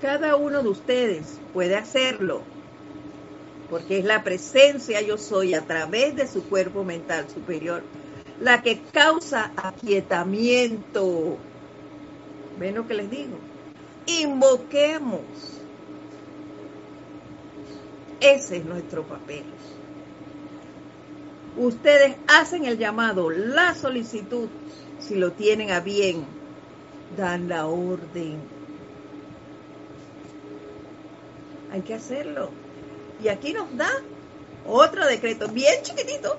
Cada 0.00 0.36
uno 0.36 0.62
de 0.62 0.68
ustedes 0.68 1.38
puede 1.54 1.76
hacerlo, 1.76 2.42
porque 3.70 3.98
es 3.98 4.04
la 4.04 4.22
presencia 4.24 5.00
yo 5.00 5.16
soy 5.16 5.54
a 5.54 5.62
través 5.62 6.16
de 6.16 6.26
su 6.26 6.42
cuerpo 6.48 6.84
mental 6.84 7.30
superior 7.30 7.82
la 8.40 8.60
que 8.60 8.80
causa 8.92 9.52
aquietamiento 9.56 11.38
¿Ven 12.58 12.74
lo 12.74 12.86
que 12.86 12.94
les 12.94 13.10
digo? 13.10 13.38
Invoquemos. 14.06 15.20
Ese 18.20 18.58
es 18.58 18.64
nuestro 18.64 19.02
papel. 19.02 19.44
Ustedes 21.56 22.16
hacen 22.28 22.64
el 22.64 22.78
llamado, 22.78 23.30
la 23.30 23.74
solicitud, 23.74 24.48
si 24.98 25.16
lo 25.16 25.32
tienen 25.32 25.70
a 25.70 25.80
bien, 25.80 26.24
dan 27.16 27.48
la 27.48 27.66
orden. 27.66 28.38
Hay 31.72 31.82
que 31.82 31.94
hacerlo. 31.94 32.50
Y 33.22 33.28
aquí 33.28 33.52
nos 33.52 33.76
da 33.76 33.90
otro 34.66 35.06
decreto, 35.06 35.48
bien 35.48 35.82
chiquitito, 35.82 36.36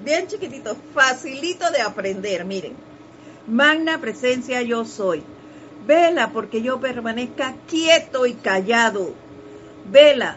bien 0.00 0.26
chiquitito, 0.26 0.76
facilito 0.94 1.70
de 1.70 1.80
aprender. 1.80 2.44
Miren, 2.44 2.74
magna 3.46 4.00
presencia 4.00 4.62
yo 4.62 4.84
soy 4.84 5.24
Vela 5.86 6.30
porque 6.32 6.62
yo 6.62 6.78
permanezca 6.78 7.56
quieto 7.66 8.24
y 8.26 8.34
callado. 8.34 9.14
Vela 9.90 10.36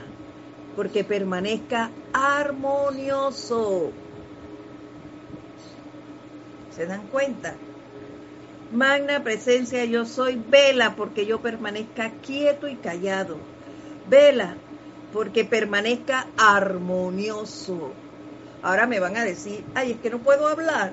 porque 0.75 1.03
permanezca 1.03 1.91
armonioso. 2.13 3.91
¿Se 6.75 6.87
dan 6.87 7.07
cuenta? 7.07 7.53
Magna 8.71 9.23
presencia 9.23 9.85
yo 9.85 10.05
soy, 10.05 10.41
vela 10.49 10.95
porque 10.95 11.25
yo 11.27 11.39
permanezca 11.39 12.09
quieto 12.21 12.67
y 12.67 12.75
callado. 12.75 13.37
Vela 14.09 14.55
porque 15.13 15.45
permanezca 15.45 16.27
armonioso. 16.37 17.91
Ahora 18.63 18.87
me 18.87 18.99
van 18.99 19.15
a 19.15 19.23
decir, 19.23 19.63
ay, 19.75 19.91
es 19.91 19.97
que 19.97 20.09
no 20.09 20.17
puedo 20.17 20.47
hablar. 20.47 20.91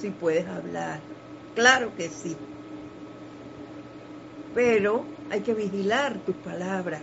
Si 0.00 0.08
puedes 0.08 0.46
hablar, 0.48 1.00
claro 1.54 1.94
que 1.94 2.08
sí 2.08 2.34
pero 4.54 5.04
hay 5.30 5.40
que 5.40 5.54
vigilar 5.54 6.18
tus 6.20 6.36
palabras. 6.36 7.02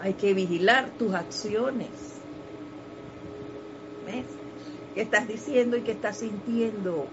Hay 0.00 0.14
que 0.14 0.34
vigilar 0.34 0.90
tus 0.98 1.14
acciones. 1.14 1.90
¿Ves? 4.06 4.26
¿Qué 4.94 5.02
estás 5.02 5.26
diciendo 5.26 5.76
y 5.76 5.82
qué 5.82 5.92
estás 5.92 6.18
sintiendo? 6.18 7.06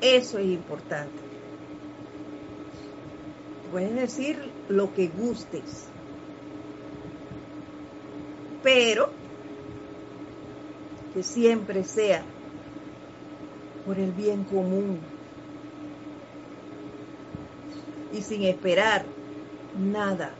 Eso 0.00 0.38
es 0.38 0.46
importante. 0.46 1.26
Puedes 3.70 3.94
decir 3.94 4.38
lo 4.68 4.92
que 4.94 5.08
gustes, 5.08 5.86
pero 8.62 9.10
que 11.14 11.22
siempre 11.22 11.82
sea 11.82 12.22
por 13.86 13.98
el 13.98 14.10
bien 14.10 14.42
común 14.44 14.98
y 18.12 18.20
sin 18.20 18.42
esperar 18.42 19.04
nada, 19.78 20.32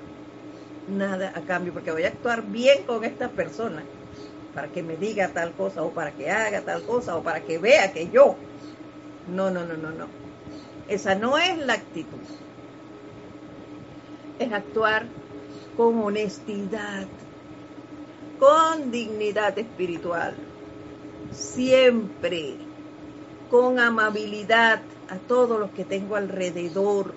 nada 0.88 1.32
a 1.34 1.40
cambio, 1.42 1.72
porque 1.72 1.92
voy 1.92 2.02
a 2.02 2.08
actuar 2.08 2.42
bien 2.42 2.82
con 2.84 3.04
esta 3.04 3.28
persona 3.28 3.84
para 4.54 4.68
que 4.68 4.82
me 4.82 4.96
diga 4.96 5.28
tal 5.28 5.52
cosa 5.52 5.82
o 5.82 5.90
para 5.90 6.10
que 6.10 6.30
haga 6.30 6.62
tal 6.62 6.82
cosa 6.82 7.16
o 7.16 7.22
para 7.22 7.40
que 7.40 7.58
vea 7.58 7.92
que 7.92 8.08
yo. 8.10 8.34
No, 9.34 9.50
no, 9.50 9.64
no, 9.64 9.76
no, 9.76 9.90
no. 9.90 10.06
Esa 10.88 11.14
no 11.14 11.38
es 11.38 11.58
la 11.58 11.74
actitud. 11.74 12.18
Es 14.38 14.52
actuar 14.52 15.04
con 15.76 16.02
honestidad, 16.02 17.06
con 18.38 18.90
dignidad 18.90 19.58
espiritual. 19.58 20.34
Siempre 21.32 22.65
con 23.50 23.78
amabilidad 23.78 24.80
a 25.08 25.16
todos 25.16 25.58
los 25.58 25.70
que 25.70 25.84
tengo 25.84 26.16
alrededor. 26.16 27.14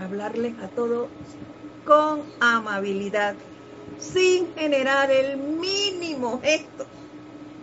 Hablarles 0.00 0.58
a 0.62 0.68
todos 0.68 1.08
con 1.84 2.22
amabilidad, 2.40 3.34
sin 3.98 4.54
generar 4.54 5.10
el 5.10 5.36
mínimo 5.36 6.40
gesto 6.42 6.86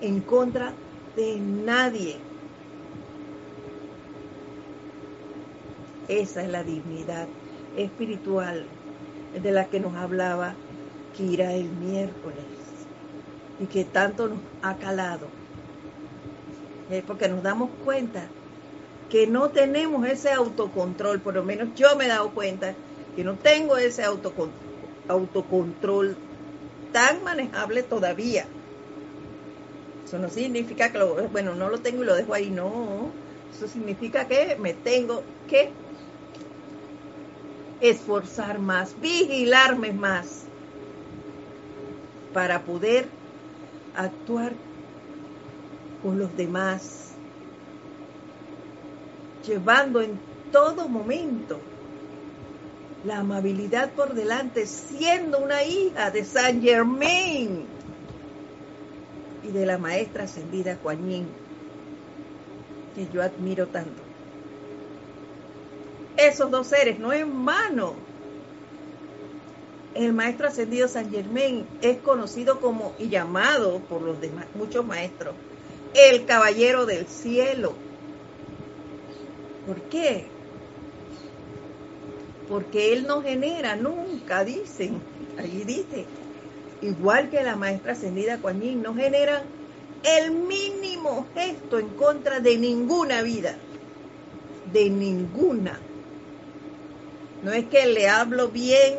en 0.02 0.22
contra 0.22 0.74
de 1.16 1.38
nadie. 1.38 2.18
Esa 6.08 6.44
es 6.44 6.50
la 6.50 6.64
dignidad 6.64 7.28
espiritual 7.78 8.66
de 9.42 9.52
la 9.52 9.66
que 9.66 9.80
nos 9.80 9.96
hablaba 9.96 10.56
Kira 11.16 11.54
el 11.54 11.70
miércoles 11.70 12.46
y 13.60 13.66
que 13.66 13.84
tanto 13.84 14.30
nos 14.30 14.40
ha 14.62 14.76
calado 14.76 15.39
porque 17.06 17.28
nos 17.28 17.44
damos 17.44 17.70
cuenta 17.86 18.24
que 19.10 19.28
no 19.28 19.50
tenemos 19.50 20.08
ese 20.08 20.32
autocontrol, 20.32 21.20
por 21.20 21.36
lo 21.36 21.44
menos 21.44 21.70
yo 21.76 21.96
me 21.96 22.06
he 22.06 22.08
dado 22.08 22.32
cuenta 22.32 22.74
que 23.16 23.24
no 23.24 23.36
tengo 23.36 23.78
ese 23.78 24.04
autocontrol, 24.04 26.16
tan 26.92 27.24
manejable 27.24 27.84
todavía. 27.84 28.46
Eso 30.06 30.18
no 30.18 30.30
significa 30.30 30.92
que 30.92 31.00
bueno, 31.32 31.54
no 31.54 31.70
lo 31.70 31.80
tengo 31.80 32.04
y 32.04 32.08
lo 32.08 32.16
dejo 32.16 32.34
ahí, 32.34 32.50
no. 32.50 33.12
Eso 33.56 33.68
significa 33.68 34.28
que 34.28 34.58
me 34.60 34.74
tengo 34.74 35.22
que 35.48 35.70
esforzar 37.82 38.60
más, 38.60 38.96
vigilarme 39.02 39.92
más 39.92 40.44
para 42.34 42.62
poder 42.62 43.08
actuar 43.96 44.54
con 46.02 46.18
los 46.18 46.36
demás, 46.36 47.12
llevando 49.46 50.02
en 50.02 50.20
todo 50.52 50.88
momento 50.88 51.60
la 53.06 53.20
amabilidad 53.20 53.92
por 53.94 54.14
delante, 54.14 54.66
siendo 54.66 55.40
una 55.40 55.64
hija 55.64 56.12
de 56.12 56.26
Saint 56.26 56.64
Germain 56.64 57.66
y 59.44 59.52
de 59.52 59.66
la 59.66 59.78
maestra 59.78 60.26
ascendida 60.26 60.78
Kuan 60.78 61.00
que 62.96 63.08
yo 63.14 63.22
admiro 63.22 63.68
tanto. 63.68 64.02
Esos 66.18 66.52
dos 66.52 66.68
seres, 66.68 67.00
no 67.00 67.14
en 67.14 67.34
mano. 67.34 67.94
El 69.96 70.14
maestro 70.14 70.48
ascendido 70.48 70.88
San 70.88 71.10
Germain 71.10 71.66
es 71.82 71.98
conocido 72.00 72.60
como 72.60 72.94
y 73.00 73.10
llamado 73.10 73.80
por 73.80 74.02
los 74.02 74.20
demás, 74.20 74.46
muchos 74.54 74.86
maestros, 74.86 75.34
el 75.94 76.26
caballero 76.26 76.86
del 76.86 77.08
cielo. 77.08 77.74
¿Por 79.66 79.82
qué? 79.84 80.26
Porque 82.48 82.94
él 82.94 83.06
no 83.06 83.22
genera 83.22 83.76
nunca, 83.76 84.44
dicen, 84.44 85.02
allí 85.38 85.64
dice, 85.64 86.06
igual 86.82 87.30
que 87.30 87.44
la 87.44 87.56
maestra 87.56 87.94
ascendida 87.94 88.40
Kuan 88.40 88.82
no 88.82 88.96
generan 88.96 89.44
el 90.04 90.32
mínimo 90.32 91.28
gesto 91.36 91.78
en 91.78 91.90
contra 91.90 92.40
de 92.40 92.58
ninguna 92.58 93.22
vida, 93.22 93.56
de 94.72 94.90
ninguna. 94.90 95.80
No 97.44 97.52
es 97.52 97.66
que 97.66 97.86
le 97.86 98.10
hablo 98.10 98.50
bien 98.50 98.98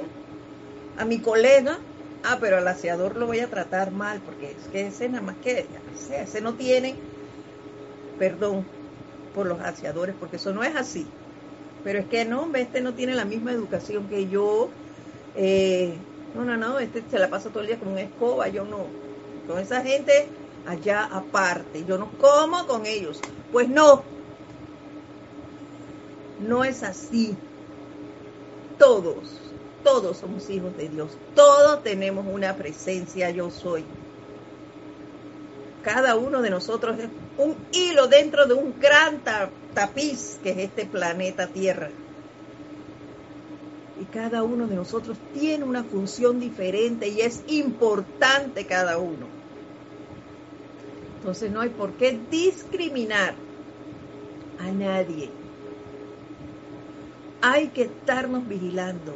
a 0.97 1.05
mi 1.05 1.19
colega, 1.19 1.79
ah, 2.25 2.39
pero 2.41 2.59
al 2.59 2.69
aseador 2.69 3.17
lo 3.17 3.27
voy 3.27 3.41
a 3.41 3.49
tratar 3.49 3.91
mal, 3.91 4.21
porque 4.21 4.53
es 4.53 4.69
que 4.73 4.87
ese 4.87 5.09
nada 5.09 5.23
más 5.23 5.37
que, 5.37 5.67
ese 6.13 6.41
no 6.41 6.55
tiene 6.55 6.97
perdón 8.19 8.67
por 9.35 9.47
los 9.47 9.61
aseadores, 9.61 10.15
porque 10.19 10.37
eso 10.37 10.53
no 10.53 10.63
es 10.63 10.77
así. 10.77 11.07
Pero 11.83 12.01
es 12.01 12.07
que 12.07 12.25
no, 12.27 12.49
este 12.55 12.83
no 12.83 12.95
tiene 12.95 13.15
la 13.15 13.25
misma 13.25 13.53
educación 13.53 14.09
que 14.09 14.29
yo. 14.29 14.69
Eh, 15.35 15.95
no, 16.35 16.45
no, 16.45 16.57
no, 16.57 16.79
este 16.79 17.03
se 17.11 17.19
la 17.19 17.31
pasa 17.31 17.49
todo 17.49 17.61
el 17.61 17.69
día 17.69 17.79
con 17.79 17.89
una 17.89 18.03
escoba, 18.03 18.49
yo 18.49 18.65
no. 18.65 18.85
Con 19.49 19.59
esa 19.59 19.81
gente 19.83 20.29
allá 20.67 21.09
aparte, 21.11 21.85
yo 21.87 21.97
no 21.97 22.11
como 22.19 22.67
con 22.67 22.85
ellos. 22.85 23.21
Pues 23.51 23.69
no, 23.69 24.03
no 26.41 26.65
es 26.65 26.83
así. 26.83 27.35
Todos, 28.79 29.50
todos 29.83 30.19
somos 30.19 30.49
hijos 30.51 30.77
de 30.77 30.89
Dios, 30.89 31.17
todos 31.35 31.83
tenemos 31.83 32.27
una 32.27 32.57
presencia 32.57 33.31
yo 33.31 33.51
soy. 33.51 33.85
Cada 35.83 36.15
uno 36.17 36.43
de 36.43 36.51
nosotros 36.51 36.99
es 36.99 37.09
un 37.39 37.57
hilo 37.73 38.07
dentro 38.07 38.47
de 38.47 38.55
un 38.55 38.79
gran 38.79 39.21
tapiz 39.75 40.39
que 40.43 40.51
es 40.51 40.59
este 40.59 40.85
planeta 40.85 41.47
Tierra. 41.47 41.91
Y 44.01 44.05
cada 44.05 44.43
uno 44.43 44.67
de 44.67 44.77
nosotros 44.77 45.17
tiene 45.35 45.65
una 45.65 45.85
función 45.85 46.41
diferente 46.41 47.09
y 47.09 47.21
es 47.21 47.43
importante 47.49 48.67
cada 48.67 48.99
uno. 48.99 49.27
Entonces 51.19 51.51
no 51.51 51.61
hay 51.61 51.69
por 51.69 51.93
qué 51.93 52.19
discriminar 52.31 53.35
a 54.59 54.71
nadie. 54.73 55.31
Hay 57.43 57.69
que 57.69 57.83
estarnos 57.83 58.47
vigilando, 58.49 59.15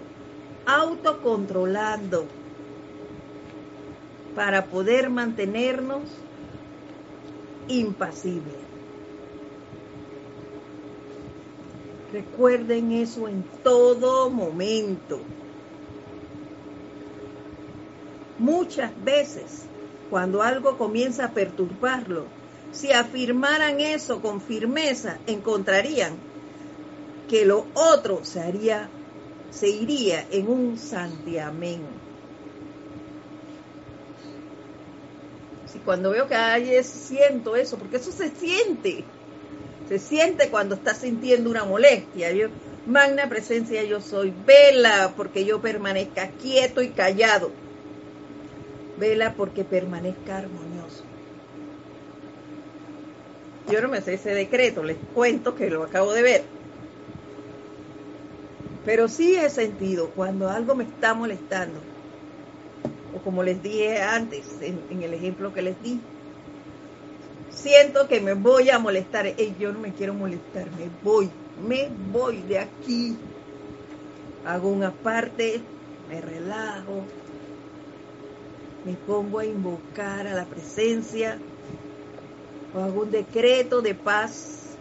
autocontrolando 0.67 2.27
para 4.35 4.67
poder 4.67 5.11
mantenernos 5.11 6.03
impasibles. 7.69 8.57
Recuerden 12.13 12.93
eso 12.93 13.29
en 13.29 13.43
todo 13.63 14.31
momento. 14.31 15.19
Muchas 18.39 18.93
veces 19.05 19.67
cuando 20.11 20.43
algo 20.43 20.77
comienza 20.77 21.27
a 21.27 21.33
perturbarlo, 21.33 22.27
si 22.71 22.93
afirmaran 22.93 23.81
eso 23.81 24.21
con 24.21 24.41
firmeza, 24.41 25.19
encontrarían 25.27 26.13
que 27.29 27.45
lo 27.45 27.67
otro 27.75 28.25
se 28.25 28.41
haría, 28.41 28.89
se 29.55 29.69
iría 29.69 30.25
en 30.31 30.49
un 30.49 30.79
santiamén. 30.79 31.81
Si 35.73 35.79
cuando 35.81 36.11
veo 36.11 36.29
que 36.29 36.35
hay 36.35 36.83
siento 36.83 37.57
eso, 37.57 37.77
porque 37.79 37.97
eso 37.97 38.13
se 38.13 38.31
siente, 38.31 39.05
se 39.89 39.99
siente 39.99 40.49
cuando 40.49 40.75
estás 40.75 40.99
sintiendo 40.99 41.51
una 41.51 41.65
molestia. 41.65 42.33
Yo, 42.33 42.49
magna 42.87 43.29
presencia 43.29 43.83
yo 43.85 44.01
soy, 44.01 44.33
vela 44.47 45.13
porque 45.17 45.45
yo 45.45 45.61
permanezca 45.61 46.29
quieto 46.41 46.83
y 46.83 46.89
callado 46.89 47.51
vela 48.99 49.35
porque 49.37 49.65
permanezca 49.65 50.39
armonioso. 50.39 51.05
Yo 53.71 53.81
no 53.81 53.89
me 53.89 54.01
sé 54.01 54.15
ese 54.15 54.35
decreto, 54.35 54.83
les 54.83 54.97
cuento 55.15 55.55
que 55.55 55.71
lo 55.71 55.83
acabo 55.83 56.13
de 56.13 56.23
ver. 56.23 56.43
Pero 58.85 59.09
sí 59.09 59.35
he 59.35 59.49
sentido 59.49 60.11
cuando 60.11 60.49
algo 60.49 60.75
me 60.75 60.85
está 60.85 61.15
molestando, 61.15 61.81
o 63.15 63.21
como 63.23 63.43
les 63.43 63.63
dije 63.63 64.03
antes 64.03 64.61
en, 64.61 65.03
el 65.03 65.15
ejemplo 65.15 65.53
que 65.53 65.63
les 65.63 65.81
di, 65.83 66.01
siento 67.49 68.07
que 68.09 68.21
me 68.21 68.35
voy 68.35 68.71
a 68.71 68.79
molestar. 68.79 69.27
y 69.27 69.55
yo 69.59 69.73
no 69.73 69.81
me 69.81 69.93
quiero 69.93 70.13
molestar, 70.13 70.71
me 70.73 70.91
voy, 71.03 71.31
me 71.57 71.89
voy 72.11 72.43
de 72.43 72.59
aquí. 72.59 73.17
Hago 74.45 74.69
una 74.69 74.93
parte, 74.93 75.63
me 76.09 76.21
relajo, 76.21 77.07
me 78.85 78.95
pongo 79.07 79.39
a 79.39 79.47
invocar 79.47 80.27
a 80.27 80.35
la 80.35 80.45
presencia 80.45 81.41
o 82.75 82.81
hago 82.81 83.03
un 83.03 83.11
decreto 83.11 83.81
de 83.81 83.95
paz 83.95 84.77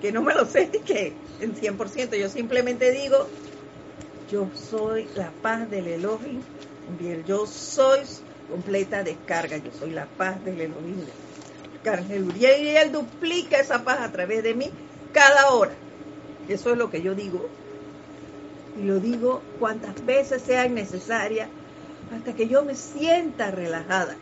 que 0.00 0.12
no 0.12 0.22
me 0.22 0.34
lo 0.34 0.46
sé 0.46 0.70
que 0.86 1.12
en 1.40 1.54
100%, 1.54 2.16
yo 2.16 2.28
simplemente 2.28 2.90
digo, 2.90 3.26
yo 4.30 4.48
soy 4.54 5.08
la 5.14 5.30
paz 5.42 5.70
del 5.70 5.86
Elohim, 5.86 6.42
yo 7.26 7.46
soy 7.46 8.00
completa 8.50 9.02
descarga, 9.02 9.56
yo 9.56 9.70
soy 9.78 9.90
la 9.90 10.06
paz 10.06 10.44
del 10.44 10.60
Elohim. 10.60 11.04
Y 12.38 12.44
él 12.44 12.92
duplica 12.92 13.58
esa 13.58 13.84
paz 13.84 14.00
a 14.00 14.12
través 14.12 14.42
de 14.42 14.54
mí 14.54 14.70
cada 15.12 15.50
hora. 15.50 15.72
Eso 16.48 16.72
es 16.72 16.78
lo 16.78 16.90
que 16.90 17.02
yo 17.02 17.14
digo. 17.14 17.46
Y 18.78 18.84
lo 18.84 18.98
digo 18.98 19.42
cuantas 19.58 20.04
veces 20.04 20.42
sea 20.42 20.68
necesaria 20.68 21.48
hasta 22.14 22.32
que 22.34 22.48
yo 22.48 22.64
me 22.64 22.74
sienta 22.74 23.50
relajada. 23.50 24.16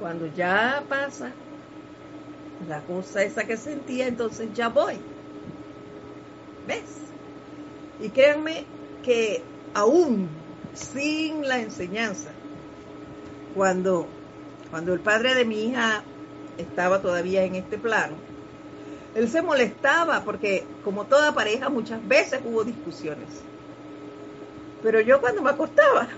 Cuando 0.00 0.26
ya 0.36 0.82
pasa 0.88 1.32
la 2.68 2.80
cosa 2.82 3.22
esa 3.22 3.44
que 3.44 3.56
sentía, 3.56 4.06
entonces 4.06 4.48
ya 4.54 4.68
voy. 4.68 4.94
¿Ves? 6.66 7.07
Y 8.00 8.10
créanme 8.10 8.64
que 9.02 9.42
aún 9.74 10.28
sin 10.74 11.46
la 11.46 11.58
enseñanza, 11.58 12.30
cuando, 13.54 14.06
cuando 14.70 14.92
el 14.92 15.00
padre 15.00 15.34
de 15.34 15.44
mi 15.44 15.64
hija 15.64 16.02
estaba 16.56 17.00
todavía 17.00 17.44
en 17.44 17.56
este 17.56 17.78
plano, 17.78 18.14
él 19.14 19.28
se 19.28 19.42
molestaba 19.42 20.22
porque 20.24 20.64
como 20.84 21.06
toda 21.06 21.34
pareja 21.34 21.68
muchas 21.68 22.06
veces 22.06 22.40
hubo 22.44 22.62
discusiones. 22.64 23.28
Pero 24.82 25.00
yo 25.00 25.20
cuando 25.20 25.42
me 25.42 25.50
acostaba, 25.50 26.08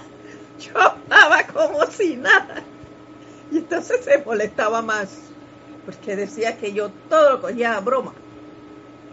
yo 0.58 0.72
hablaba 0.80 1.46
como 1.46 1.86
si 1.86 2.16
nada. 2.16 2.62
Y 3.50 3.58
entonces 3.58 4.04
se 4.04 4.18
molestaba 4.24 4.82
más, 4.82 5.18
porque 5.84 6.16
decía 6.16 6.56
que 6.56 6.72
yo 6.72 6.90
todo 7.08 7.32
lo 7.32 7.40
cogía 7.40 7.76
a 7.76 7.80
broma. 7.80 8.12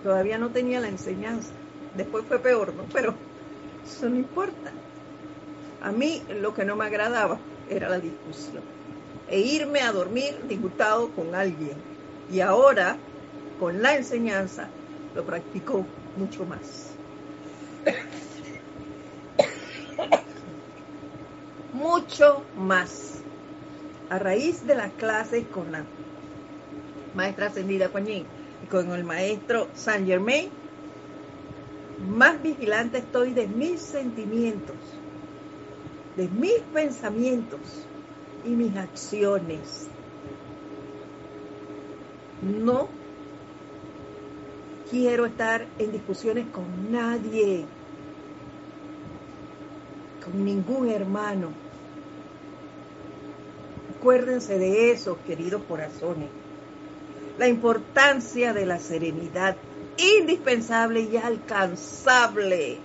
Todavía 0.02 0.38
no 0.38 0.50
tenía 0.50 0.80
la 0.80 0.88
enseñanza. 0.88 1.52
Después 1.96 2.26
fue 2.26 2.40
peor, 2.40 2.74
¿no? 2.74 2.84
Pero 2.94 3.16
eso 3.86 4.10
no 4.10 4.16
importa. 4.16 4.72
A 5.82 5.92
mí 5.92 6.22
lo 6.42 6.54
que 6.54 6.66
no 6.66 6.76
me 6.76 6.86
agradaba 6.86 7.40
era 7.70 7.90
la 7.90 8.00
discusión. 8.00 8.64
E 9.30 9.40
irme 9.40 9.82
a 9.82 9.92
dormir 9.92 10.40
disgustado 10.48 11.10
con 11.12 11.36
alguien. 11.36 11.78
Y 12.32 12.42
ahora, 12.42 12.98
con 13.60 13.82
la 13.82 13.96
enseñanza, 13.96 14.68
lo 15.16 15.26
practico 15.26 15.86
mucho 16.18 16.46
más. 16.46 16.90
mucho 21.74 22.44
más. 22.58 23.24
A 24.10 24.20
raíz 24.20 24.66
de 24.66 24.76
las 24.76 24.92
clases 24.94 25.46
con 25.48 25.72
la 25.72 25.86
maestra 27.14 27.48
ascendida 27.48 27.90
Coñín 27.90 28.26
y 28.64 28.68
con 28.68 28.92
el 28.92 29.04
maestro 29.04 29.68
Saint 29.74 30.08
Germain, 30.08 30.50
más 32.08 32.42
vigilante 32.42 33.00
estoy 33.00 33.34
de 33.34 33.48
mis 33.48 33.82
sentimientos, 33.82 34.76
de 36.16 36.28
mis 36.30 36.60
pensamientos 36.74 37.86
y 38.46 38.50
mis 38.50 38.76
acciones. 38.78 39.88
No 42.42 42.88
quiero 44.90 45.26
estar 45.26 45.68
en 45.78 45.92
discusiones 45.92 46.46
con 46.52 46.92
nadie, 46.92 47.66
con 50.24 50.46
ningún 50.46 50.90
hermano. 50.90 51.50
Acuérdense 53.98 54.58
de 54.58 54.92
eso, 54.92 55.18
queridos 55.28 55.64
corazones. 55.64 56.30
La 57.38 57.48
importancia 57.48 58.54
de 58.54 58.66
la 58.66 58.80
serenidad 58.80 59.58
indispensable 60.00 61.02
y 61.02 61.18
alcanzable, 61.18 62.80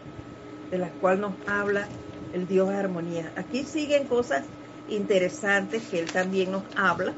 de 0.70 0.78
la 0.78 0.88
cual 0.88 1.20
nos 1.20 1.34
habla 1.46 1.86
el 2.32 2.46
Dios 2.46 2.68
de 2.68 2.76
armonía. 2.76 3.32
Aquí 3.36 3.64
siguen 3.64 4.06
cosas 4.06 4.44
interesantes 4.88 5.82
que 5.84 6.00
Él 6.00 6.10
también 6.10 6.50
nos 6.50 6.64
habla, 6.76 7.12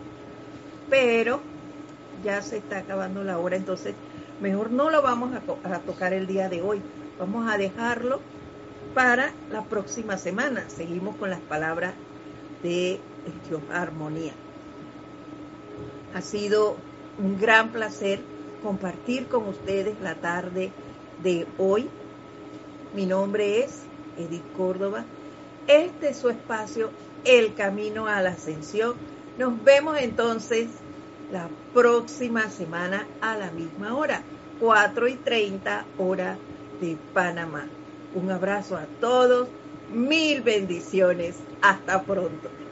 pero 0.91 1.41
ya 2.23 2.43
se 2.43 2.59
está 2.59 2.79
acabando 2.79 3.25
la 3.25 3.39
hora, 3.39 3.57
entonces 3.57 3.95
mejor 4.41 4.71
no 4.71 4.91
lo 4.91 5.03
vamos 5.03 5.35
a, 5.35 5.79
tocar 5.81 6.13
el 6.13 6.27
día 6.27 6.49
de 6.49 6.63
hoy, 6.63 6.83
vamos 7.19 7.51
a 7.51 7.57
dejarlo 7.57 8.21
para 8.95 9.33
la 9.51 9.63
próxima 9.63 10.19
semana. 10.19 10.65
Seguimos 10.69 11.17
con 11.17 11.31
las 11.31 11.41
palabras 11.41 11.95
de 12.63 13.01
Dios 13.49 13.63
Armonía. 13.73 14.33
Ha 16.15 16.21
sido 16.21 16.77
un 17.19 17.39
gran 17.39 17.71
placer 17.71 18.21
compartir 18.67 19.29
con 19.29 19.47
ustedes 19.47 19.95
la 20.01 20.17
tarde 20.17 20.73
de 21.23 21.47
hoy. 21.57 21.89
Mi 22.97 23.07
nombre 23.07 23.63
es 23.63 23.83
Edith 24.19 24.43
Córdoba. 24.57 25.05
Este 25.69 26.09
es 26.09 26.17
su 26.17 26.31
espacio, 26.31 26.91
El 27.25 27.55
Camino 27.55 28.09
a 28.09 28.21
la 28.23 28.31
Ascensión. 28.31 28.95
Nos 29.39 29.63
vemos 29.63 29.99
entonces 30.01 30.67
la 31.31 31.49
próxima 31.75 32.51
semana 32.51 33.07
a 33.21 33.37
la 33.37 33.53
misma 33.53 33.95
hora, 33.95 34.23
4 34.59 35.07
y 35.07 35.15
30 35.15 35.85
hora 35.99 36.37
de 36.81 36.97
Panamá. 37.15 37.69
Un 38.17 38.33
abrazo 38.33 38.77
a 38.77 38.87
todos, 39.01 39.47
mil 39.95 40.43
bendiciones, 40.43 41.37
hasta 41.63 42.03
pronto. 42.03 42.66